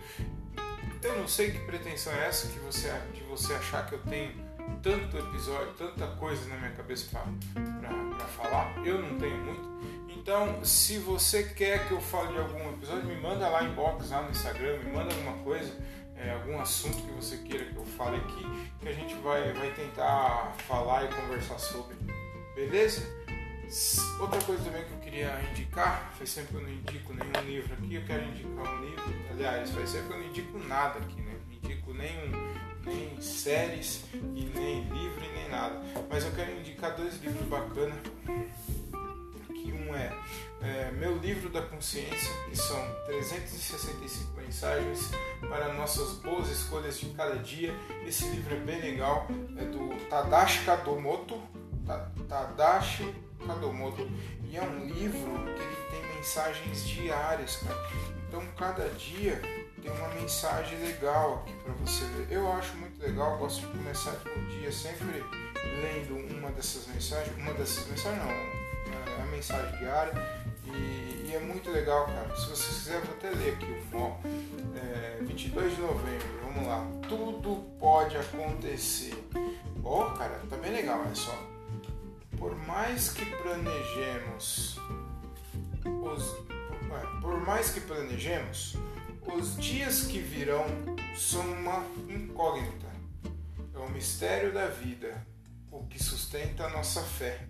Eu 1.03 1.19
não 1.19 1.27
sei 1.27 1.51
que 1.51 1.59
pretensão 1.59 2.11
é 2.13 2.27
essa 2.27 2.47
que 2.47 2.59
você, 2.59 2.91
de 3.13 3.21
você 3.23 3.53
achar 3.53 3.85
que 3.85 3.93
eu 3.93 3.99
tenho 3.99 4.33
tanto 4.81 5.17
episódio, 5.17 5.73
tanta 5.73 6.07
coisa 6.15 6.47
na 6.49 6.57
minha 6.57 6.71
cabeça 6.71 7.05
para 7.11 8.27
falar. 8.27 8.75
Eu 8.83 9.01
não 9.01 9.17
tenho 9.19 9.37
muito. 9.37 9.67
Então, 10.09 10.65
se 10.65 10.97
você 10.97 11.43
quer 11.43 11.87
que 11.87 11.93
eu 11.93 12.01
fale 12.01 12.33
de 12.33 12.39
algum 12.39 12.73
episódio, 12.73 13.05
me 13.05 13.15
manda 13.15 13.47
lá 13.47 13.63
em 13.63 13.73
box, 13.73 14.09
lá 14.09 14.23
no 14.23 14.31
Instagram, 14.31 14.79
me 14.79 14.91
manda 14.91 15.13
alguma 15.13 15.37
coisa, 15.43 15.73
é, 16.17 16.31
algum 16.31 16.59
assunto 16.59 16.97
que 16.97 17.11
você 17.11 17.37
queira 17.37 17.65
que 17.65 17.75
eu 17.75 17.85
fale 17.85 18.17
aqui, 18.17 18.43
que 18.79 18.87
a 18.89 18.93
gente 18.93 19.13
vai, 19.15 19.53
vai 19.53 19.71
tentar 19.73 20.53
falar 20.67 21.05
e 21.05 21.13
conversar 21.13 21.59
sobre. 21.59 21.95
Beleza? 22.55 23.07
Outra 24.19 24.41
coisa 24.41 24.63
também 24.63 24.83
que 24.85 24.91
eu 24.93 24.99
queria 24.99 25.41
indicar, 25.51 26.13
faz 26.17 26.29
sempre 26.29 26.49
que 26.49 26.55
eu 26.55 26.61
não 26.61 26.69
indico 26.69 27.13
nenhum 27.13 27.45
livro 27.45 27.73
aqui, 27.73 27.95
eu 27.95 28.05
quero 28.05 28.23
indicar 28.23 28.73
um 28.73 28.85
livro. 28.85 29.15
Aliás, 29.31 29.69
faz 29.71 29.89
sempre 29.89 30.07
que 30.07 30.13
eu 30.13 30.19
não 30.19 30.27
indico 30.27 30.57
nada 30.59 30.99
aqui, 30.99 31.21
né? 31.21 31.35
Não 31.45 31.53
indico 31.53 31.93
nenhum 31.93 32.57
nem 32.87 33.21
séries, 33.21 34.05
e 34.13 34.49
nem 34.55 34.83
livro, 34.83 35.23
e 35.23 35.37
nem 35.37 35.49
nada. 35.49 35.81
Mas 36.09 36.23
eu 36.23 36.31
quero 36.31 36.51
indicar 36.57 36.95
dois 36.95 37.21
livros 37.21 37.45
bacanas. 37.47 37.97
Meu 40.97 41.15
Livro 41.17 41.47
da 41.49 41.61
Consciência, 41.61 42.33
que 42.49 42.55
são 42.55 42.83
365 43.05 44.35
mensagens 44.35 45.11
para 45.47 45.71
nossas 45.73 46.13
boas 46.13 46.49
escolhas 46.49 46.99
de 46.99 47.09
cada 47.09 47.35
dia. 47.35 47.71
Esse 48.03 48.27
livro 48.29 48.55
é 48.55 48.59
bem 48.59 48.81
legal, 48.81 49.27
é 49.57 49.65
do 49.65 49.89
Tadashi 50.09 50.65
Kadomoto. 50.65 51.39
Tadashi 52.27 53.13
Kadomoto. 53.45 54.09
E 54.49 54.57
é 54.57 54.61
um 54.63 54.87
livro 54.87 55.33
que 55.55 55.91
tem 55.91 56.15
mensagens 56.15 56.87
diárias, 56.87 57.57
cara. 57.57 57.89
Então 58.27 58.43
cada 58.57 58.89
dia 58.89 59.39
tem 59.79 59.91
uma 59.91 60.09
mensagem 60.15 60.79
legal 60.79 61.43
aqui 61.43 61.53
para 61.63 61.73
você 61.73 62.05
ver. 62.05 62.35
Eu 62.35 62.51
acho 62.53 62.75
muito 62.75 62.99
legal, 62.99 63.37
gosto 63.37 63.61
de 63.61 63.67
começar 63.67 64.15
o 64.35 64.45
dia 64.59 64.71
sempre 64.71 65.23
lendo 65.79 66.35
uma 66.35 66.49
dessas 66.49 66.87
mensagens, 66.87 67.37
uma 67.37 67.53
dessas 67.53 67.85
mensagens 67.87 68.23
não, 68.23 68.31
é 68.31 69.21
a 69.21 69.25
mensagem 69.27 69.77
diária 69.77 70.36
e, 70.73 71.29
e, 71.29 71.35
é 71.35 71.39
muito 71.39 71.69
legal, 71.71 72.05
cara. 72.05 72.35
Se 72.35 72.49
você 72.49 72.67
quiser, 72.67 72.95
eu 72.95 73.01
vou 73.05 73.15
até 73.15 73.29
ler 73.31 73.53
aqui 73.53 73.65
o 73.65 73.97
ó, 73.97 74.17
é, 74.75 75.17
22 75.21 75.75
de 75.75 75.81
novembro, 75.81 76.27
vamos 76.43 76.67
lá. 76.67 76.87
Tudo 77.07 77.63
pode 77.79 78.17
acontecer. 78.17 79.13
Ó, 79.83 80.07
oh, 80.07 80.17
cara, 80.17 80.39
tá 80.49 80.57
bem 80.57 80.71
legal, 80.71 81.01
olha 81.01 81.15
só. 81.15 81.37
Por 82.37 82.55
mais 82.55 83.09
que 83.09 83.25
planejemos 83.25 84.79
os, 85.85 86.35
por 87.21 87.39
mais 87.45 87.71
que 87.71 87.81
planejemos, 87.81 88.75
os 89.35 89.57
dias 89.57 90.03
que 90.03 90.19
virão 90.19 90.65
são 91.15 91.41
uma 91.41 91.85
incógnita. 92.09 92.87
É 93.73 93.79
o 93.79 93.89
mistério 93.89 94.53
da 94.53 94.67
vida, 94.67 95.25
o 95.71 95.85
que 95.85 96.01
sustenta 96.01 96.65
a 96.65 96.69
nossa 96.69 97.01
fé. 97.01 97.47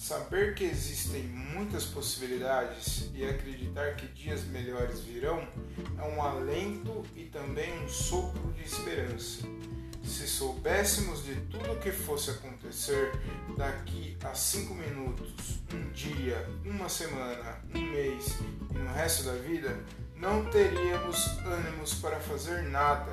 Saber 0.00 0.54
que 0.54 0.64
existem 0.64 1.24
muitas 1.24 1.84
possibilidades 1.84 3.10
e 3.14 3.22
acreditar 3.22 3.96
que 3.96 4.08
dias 4.08 4.44
melhores 4.44 5.00
virão 5.00 5.46
é 5.98 6.02
um 6.02 6.22
alento 6.22 7.04
e 7.14 7.24
também 7.26 7.70
um 7.84 7.86
sopro 7.86 8.50
de 8.54 8.64
esperança. 8.64 9.46
Se 10.02 10.26
soubéssemos 10.26 11.22
de 11.22 11.34
tudo 11.42 11.72
o 11.72 11.78
que 11.78 11.92
fosse 11.92 12.30
acontecer 12.30 13.12
daqui 13.58 14.16
a 14.24 14.32
cinco 14.32 14.72
minutos, 14.72 15.60
um 15.74 15.92
dia, 15.92 16.48
uma 16.64 16.88
semana, 16.88 17.60
um 17.74 17.80
mês 17.92 18.38
e 18.70 18.78
no 18.78 18.90
resto 18.94 19.24
da 19.24 19.34
vida, 19.34 19.78
não 20.16 20.46
teríamos 20.46 21.26
ânimos 21.44 21.92
para 21.96 22.18
fazer 22.20 22.62
nada, 22.62 23.12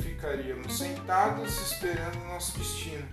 ficaríamos 0.00 0.78
sentados 0.78 1.60
esperando 1.60 2.26
nosso 2.26 2.58
destino. 2.58 3.06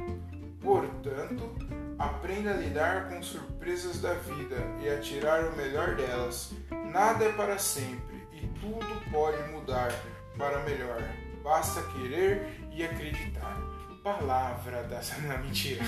Portanto, 0.62 1.54
aprenda 1.98 2.52
a 2.52 2.54
lidar 2.54 3.10
com 3.10 3.22
surpresas 3.22 4.00
da 4.00 4.14
vida 4.14 4.58
e 4.82 4.90
a 4.90 5.00
tirar 5.00 5.46
o 5.46 5.56
melhor 5.56 5.96
delas. 5.96 6.54
Nada 6.92 7.26
é 7.26 7.32
para 7.32 7.58
sempre 7.58 8.28
e 8.32 8.48
tudo 8.60 9.12
pode 9.12 9.42
mudar 9.52 9.92
para 10.38 10.60
melhor. 10.64 11.02
Basta 11.44 11.82
querer 11.92 12.60
e 12.72 12.84
acreditar. 12.84 13.58
Palavra 14.04 14.84
da. 14.84 15.00
Não, 15.28 15.38
mentira. 15.40 15.82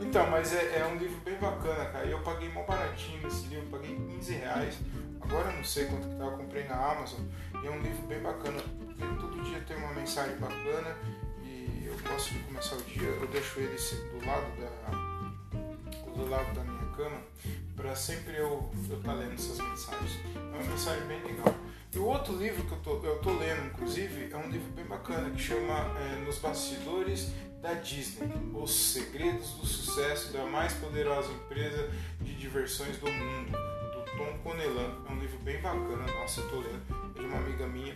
então, 0.00 0.28
mas 0.28 0.52
é, 0.52 0.80
é, 0.80 0.86
um 0.86 0.96
livro 0.96 1.20
bem 1.20 1.36
bacana, 1.36 1.84
cara. 1.86 2.06
Eu 2.06 2.20
paguei 2.20 2.48
mó 2.48 2.64
baratinho 2.64 3.22
nesse 3.22 3.46
livro, 3.46 3.66
paguei 3.70 3.94
15 3.94 4.34
reais. 4.34 4.78
Agora 5.20 5.50
eu 5.50 5.56
não 5.56 5.64
sei 5.64 5.86
quanto 5.86 6.06
que 6.08 6.16
tá, 6.16 6.24
eu 6.24 6.32
comprei 6.32 6.64
na 6.64 6.74
Amazon. 6.74 7.20
E 7.62 7.66
é 7.66 7.70
um 7.70 7.80
livro 7.80 8.02
bem 8.06 8.20
bacana, 8.20 8.60
porque 8.60 9.04
todo 9.20 9.42
dia 9.44 9.60
tem 9.66 9.76
uma 9.76 9.94
mensagem 9.94 10.36
bacana 10.36 10.96
e 11.94 11.96
eu 11.96 12.10
posso 12.10 12.34
começar 12.40 12.76
o 12.76 12.82
dia, 12.82 13.02
eu 13.02 13.26
deixo 13.28 13.60
ele 13.60 13.76
do 14.10 14.26
lado 14.26 14.46
da, 14.60 16.10
do 16.10 16.28
lado 16.28 16.54
da 16.54 16.64
minha 16.64 16.92
cama 16.96 17.20
para 17.76 17.94
sempre 17.94 18.36
eu 18.36 18.70
estar 18.82 18.96
tá 18.98 19.12
lendo 19.14 19.34
essas 19.34 19.58
mensagens. 19.58 20.18
É 20.34 20.38
uma 20.38 20.64
mensagem 20.64 21.06
bem 21.06 21.22
legal. 21.22 21.54
E 21.92 21.98
o 21.98 22.06
outro 22.06 22.36
livro 22.36 22.64
que 22.64 22.72
eu 22.72 22.78
tô, 22.78 23.06
eu 23.06 23.18
tô 23.18 23.32
lendo, 23.34 23.66
inclusive, 23.66 24.32
é 24.32 24.36
um 24.36 24.50
livro 24.50 24.70
bem 24.72 24.84
bacana 24.84 25.30
que 25.30 25.40
chama 25.40 25.74
é, 26.00 26.24
Nos 26.24 26.38
Bastidores 26.38 27.30
da 27.62 27.74
Disney: 27.74 28.28
Os 28.54 28.74
Segredos 28.74 29.50
do 29.52 29.66
Sucesso 29.66 30.32
da 30.32 30.44
mais 30.44 30.72
poderosa 30.74 31.30
empresa 31.30 31.90
de 32.20 32.34
diversões 32.34 32.96
do 32.98 33.10
mundo 33.10 33.52
Tom 34.16 34.38
Conelan. 34.42 35.04
É 35.08 35.12
um 35.12 35.18
livro 35.20 35.38
bem 35.38 35.60
bacana, 35.60 36.06
nossa, 36.12 36.40
eu 36.40 36.48
tô 36.48 36.56
lendo. 36.56 37.14
É 37.16 37.20
de 37.20 37.26
uma 37.26 37.38
amiga 37.38 37.66
minha. 37.66 37.94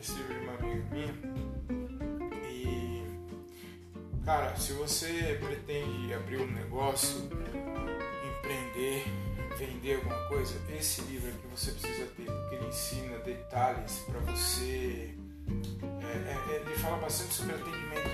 Esse 0.00 0.12
livro 0.12 0.34
é 0.34 0.38
de 0.38 0.44
uma 0.44 0.54
amiga 0.54 0.84
minha. 0.90 1.79
Cara, 4.30 4.54
se 4.54 4.72
você 4.74 5.40
pretende 5.44 6.14
abrir 6.14 6.40
um 6.40 6.46
negócio, 6.46 7.28
empreender, 8.38 9.04
vender 9.58 9.96
alguma 9.96 10.28
coisa, 10.28 10.54
esse 10.78 11.00
livro 11.00 11.30
aqui 11.30 11.48
você 11.50 11.72
precisa 11.72 12.06
ter, 12.16 12.26
porque 12.26 12.54
ele 12.54 12.68
ensina 12.68 13.18
detalhes 13.18 14.04
para 14.06 14.20
você. 14.20 15.16
É, 16.00 16.52
é, 16.52 16.62
ele 16.64 16.76
fala 16.76 16.98
bastante 16.98 17.34
sobre 17.34 17.56
atendimento 17.56 18.08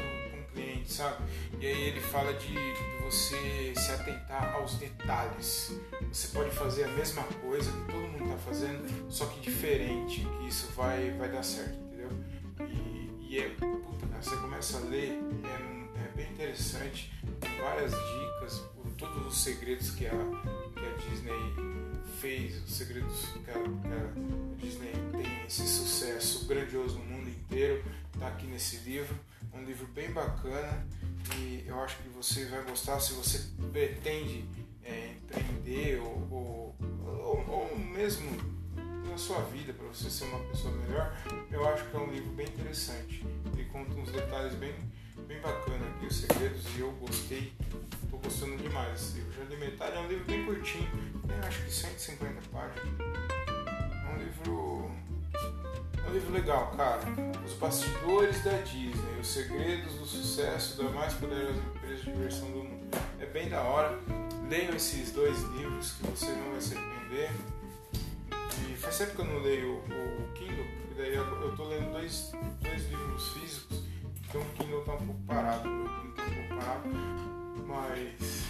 cliente, 0.54 0.90
sabe? 0.90 1.22
E 1.60 1.66
aí 1.66 1.88
ele 1.88 2.00
fala 2.00 2.32
de, 2.32 2.48
de 2.48 3.04
você 3.04 3.74
se 3.76 3.92
atentar 3.92 4.54
aos 4.54 4.76
detalhes. 4.76 5.78
Você 6.10 6.28
pode 6.28 6.48
fazer 6.52 6.84
a 6.84 6.88
mesma 6.88 7.24
coisa 7.42 7.70
que 7.70 7.92
todo 7.92 8.08
mundo 8.08 8.24
está 8.24 8.38
fazendo, 8.38 9.12
só 9.12 9.26
que 9.26 9.40
diferente, 9.40 10.26
que 10.38 10.48
isso 10.48 10.72
vai, 10.72 11.10
vai 11.18 11.30
dar 11.30 11.42
certo, 11.42 11.74
entendeu? 11.74 12.08
E, 12.60 13.10
e 13.28 13.38
é, 13.38 13.50
puta, 13.50 14.06
você 14.18 14.34
começa 14.36 14.78
a 14.78 14.80
ler, 14.80 15.20
é, 15.44 15.82
é 15.82 15.85
bem 16.16 16.32
interessante, 16.32 17.12
tem 17.40 17.60
várias 17.60 17.92
dicas, 17.92 18.64
todos 18.96 19.26
os 19.26 19.38
segredos 19.38 19.90
que 19.90 20.06
a, 20.06 20.10
que 20.10 20.80
a 20.80 21.10
Disney 21.10 21.54
fez, 22.18 22.64
os 22.64 22.74
segredos 22.74 23.26
que 23.44 23.50
a, 23.50 23.54
que 23.54 23.58
a 23.58 24.56
Disney 24.56 24.92
tem 25.12 25.46
esse 25.46 25.68
sucesso 25.68 26.46
grandioso 26.46 26.98
no 26.98 27.04
mundo 27.04 27.28
inteiro, 27.28 27.84
está 28.14 28.28
aqui 28.28 28.46
nesse 28.46 28.78
livro. 28.78 29.14
Um 29.52 29.62
livro 29.64 29.86
bem 29.88 30.10
bacana 30.10 30.86
e 31.38 31.64
eu 31.66 31.78
acho 31.80 31.96
que 31.98 32.08
você 32.08 32.46
vai 32.46 32.62
gostar 32.62 32.98
se 33.00 33.12
você 33.12 33.42
pretende 33.70 34.44
é, 34.82 35.14
empreender 35.16 36.00
ou, 36.00 36.28
ou, 36.30 36.76
ou, 37.06 37.44
ou 37.48 37.78
mesmo 37.78 38.30
na 39.10 39.18
sua 39.18 39.40
vida 39.44 39.72
para 39.72 39.86
você 39.86 40.10
ser 40.10 40.24
uma 40.24 40.40
pessoa 40.40 40.74
melhor. 40.74 41.16
Eu 41.50 41.66
acho 41.68 41.84
que 41.88 41.96
é 41.96 42.00
um 42.00 42.10
livro 42.10 42.30
bem 42.32 42.46
interessante. 42.46 43.24
Ele 43.52 43.64
conta 43.66 43.94
uns 43.94 44.10
detalhes 44.10 44.54
bem, 44.54 44.74
bem 45.26 45.40
bacanas 45.40 45.88
aqui, 45.96 46.06
os 46.06 46.16
segredos, 46.16 46.64
e 46.76 46.80
eu 46.80 46.90
gostei 46.92 47.52
Tô 48.10 48.18
gostando 48.18 48.56
demais 48.56 48.92
desse 48.92 49.18
livro. 49.18 49.32
Já 49.32 49.44
li 49.44 49.56
metade, 49.56 49.96
é 49.96 50.00
um 50.00 50.08
livro 50.08 50.24
bem 50.24 50.44
curtinho, 50.46 50.88
tem 51.26 51.36
acho 51.46 51.64
que 51.64 51.70
150 51.70 52.40
páginas. 52.52 52.86
É 52.98 54.14
um 54.14 54.18
livro. 54.18 54.90
É 56.04 56.08
um 56.08 56.12
livro 56.12 56.32
legal, 56.32 56.70
cara. 56.76 57.02
Os 57.44 57.52
bastidores 57.54 58.42
da 58.44 58.52
Disney, 58.58 59.20
os 59.20 59.26
segredos 59.26 59.92
do 59.94 60.06
sucesso 60.06 60.82
da 60.82 60.88
mais 60.90 61.12
poderosa 61.14 61.58
empresa 61.58 62.04
de 62.04 62.12
diversão 62.12 62.50
do 62.50 62.64
mundo. 62.64 62.96
É 63.20 63.26
bem 63.26 63.48
da 63.48 63.62
hora. 63.62 63.98
Leiam 64.48 64.74
esses 64.74 65.12
dois 65.12 65.38
livros 65.56 65.92
que 65.92 66.06
você 66.06 66.26
não 66.26 66.52
vai 66.52 66.60
se 66.60 66.76
arrepender. 66.76 67.30
E 68.70 68.76
faz 68.76 68.98
tempo 68.98 69.16
que 69.16 69.20
eu 69.20 69.24
não 69.24 69.40
leio 69.40 69.74
o, 69.74 70.22
o 70.22 70.32
Kindle, 70.34 70.64
porque 70.64 71.02
daí 71.02 71.14
eu, 71.14 71.24
eu 71.42 71.56
tô 71.56 71.64
lendo 71.64 71.92
dois, 71.92 72.32
dois 72.62 72.88
livros 72.88 73.28
físicos, 73.32 73.85
então 74.36 74.42
o 74.42 74.44
Kindle 74.54 74.80
tá 74.82 74.92
um 74.92 75.06
pouco 75.06 75.22
parado. 75.22 75.68
O 75.68 75.88
Kindle 75.88 76.14
tá 76.14 76.22
um 76.22 76.34
pouco 76.34 76.60
parado 76.60 77.16
mas 77.66 78.44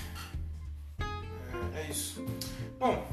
é, 1.74 1.80
é 1.80 1.90
isso. 1.90 2.24
Bom, 2.78 3.06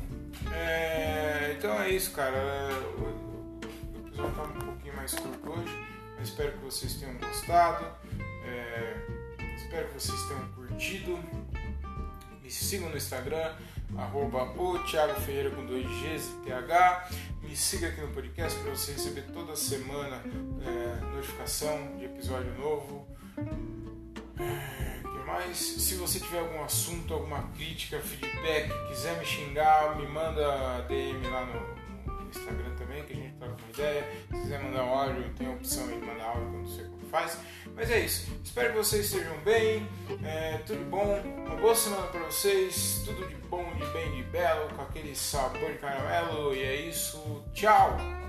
é, 0.51 1.55
então 1.57 1.81
é 1.81 1.89
isso, 1.89 2.11
cara. 2.11 2.69
O, 2.97 3.03
o 3.03 4.07
episódio 4.07 4.35
tá 4.35 4.43
um 4.43 4.65
pouquinho 4.65 4.95
mais 4.95 5.13
curto 5.13 5.49
hoje, 5.49 5.87
espero 6.21 6.51
que 6.53 6.57
vocês 6.59 6.95
tenham 6.95 7.17
gostado. 7.17 7.85
É, 8.45 8.97
espero 9.55 9.87
que 9.87 9.93
vocês 9.93 10.21
tenham 10.27 10.45
curtido. 10.53 11.19
Me 12.41 12.51
sigam 12.51 12.89
no 12.89 12.97
Instagram, 12.97 13.55
arroba 13.97 14.43
o 14.59 14.79
Thiago 14.79 15.19
Ferreira 15.21 15.51
com 15.51 15.65
2Gs 15.65 16.41
e 16.41 16.45
TH. 16.45 17.09
Me 17.41 17.55
siga 17.55 17.87
aqui 17.87 18.01
no 18.01 18.07
podcast 18.09 18.59
para 18.59 18.71
você 18.71 18.93
receber 18.93 19.23
toda 19.33 19.55
semana 19.55 20.21
é, 20.65 21.05
notificação 21.05 21.97
de 21.97 22.05
episódio 22.05 22.53
novo. 22.57 23.07
É, 24.39 25.03
mas 25.25 25.57
se 25.57 25.95
você 25.95 26.19
tiver 26.19 26.39
algum 26.39 26.63
assunto, 26.63 27.13
alguma 27.13 27.43
crítica, 27.55 27.99
feedback, 27.99 28.69
quiser 28.87 29.17
me 29.19 29.25
xingar, 29.25 29.97
me 29.97 30.07
manda 30.07 30.81
DM 30.87 31.27
lá 31.27 31.45
no, 31.45 32.13
no 32.13 32.29
Instagram 32.29 32.75
também, 32.75 33.03
que 33.03 33.13
a 33.13 33.15
gente 33.15 33.35
troca 33.35 33.55
uma 33.61 33.69
ideia. 33.71 34.11
Se 34.29 34.41
quiser 34.41 34.63
mandar 34.63 34.81
áudio, 34.81 35.33
tem 35.35 35.47
a 35.47 35.51
opção 35.51 35.87
aí 35.87 35.99
de 35.99 36.05
mandar 36.05 36.25
áudio, 36.25 36.63
que 36.63 36.69
sei 36.69 36.85
como 36.85 37.02
faz. 37.13 37.37
Mas 37.75 37.91
é 37.91 37.99
isso. 37.99 38.27
Espero 38.43 38.71
que 38.71 38.77
vocês 38.79 39.05
estejam 39.05 39.37
bem, 39.45 39.87
é, 40.25 40.57
tudo 40.65 40.83
bom. 40.89 41.21
Uma 41.45 41.55
boa 41.55 41.75
semana 41.75 42.07
para 42.07 42.21
vocês. 42.21 43.03
Tudo 43.05 43.27
de 43.27 43.35
bom, 43.35 43.63
de 43.75 43.85
bem, 43.93 44.11
de 44.15 44.23
belo, 44.23 44.67
com 44.75 44.81
aquele 44.81 45.15
sabor 45.15 45.71
de 45.71 45.77
caramelo. 45.77 46.55
E 46.55 46.63
é 46.63 46.75
isso. 46.75 47.43
Tchau! 47.53 48.22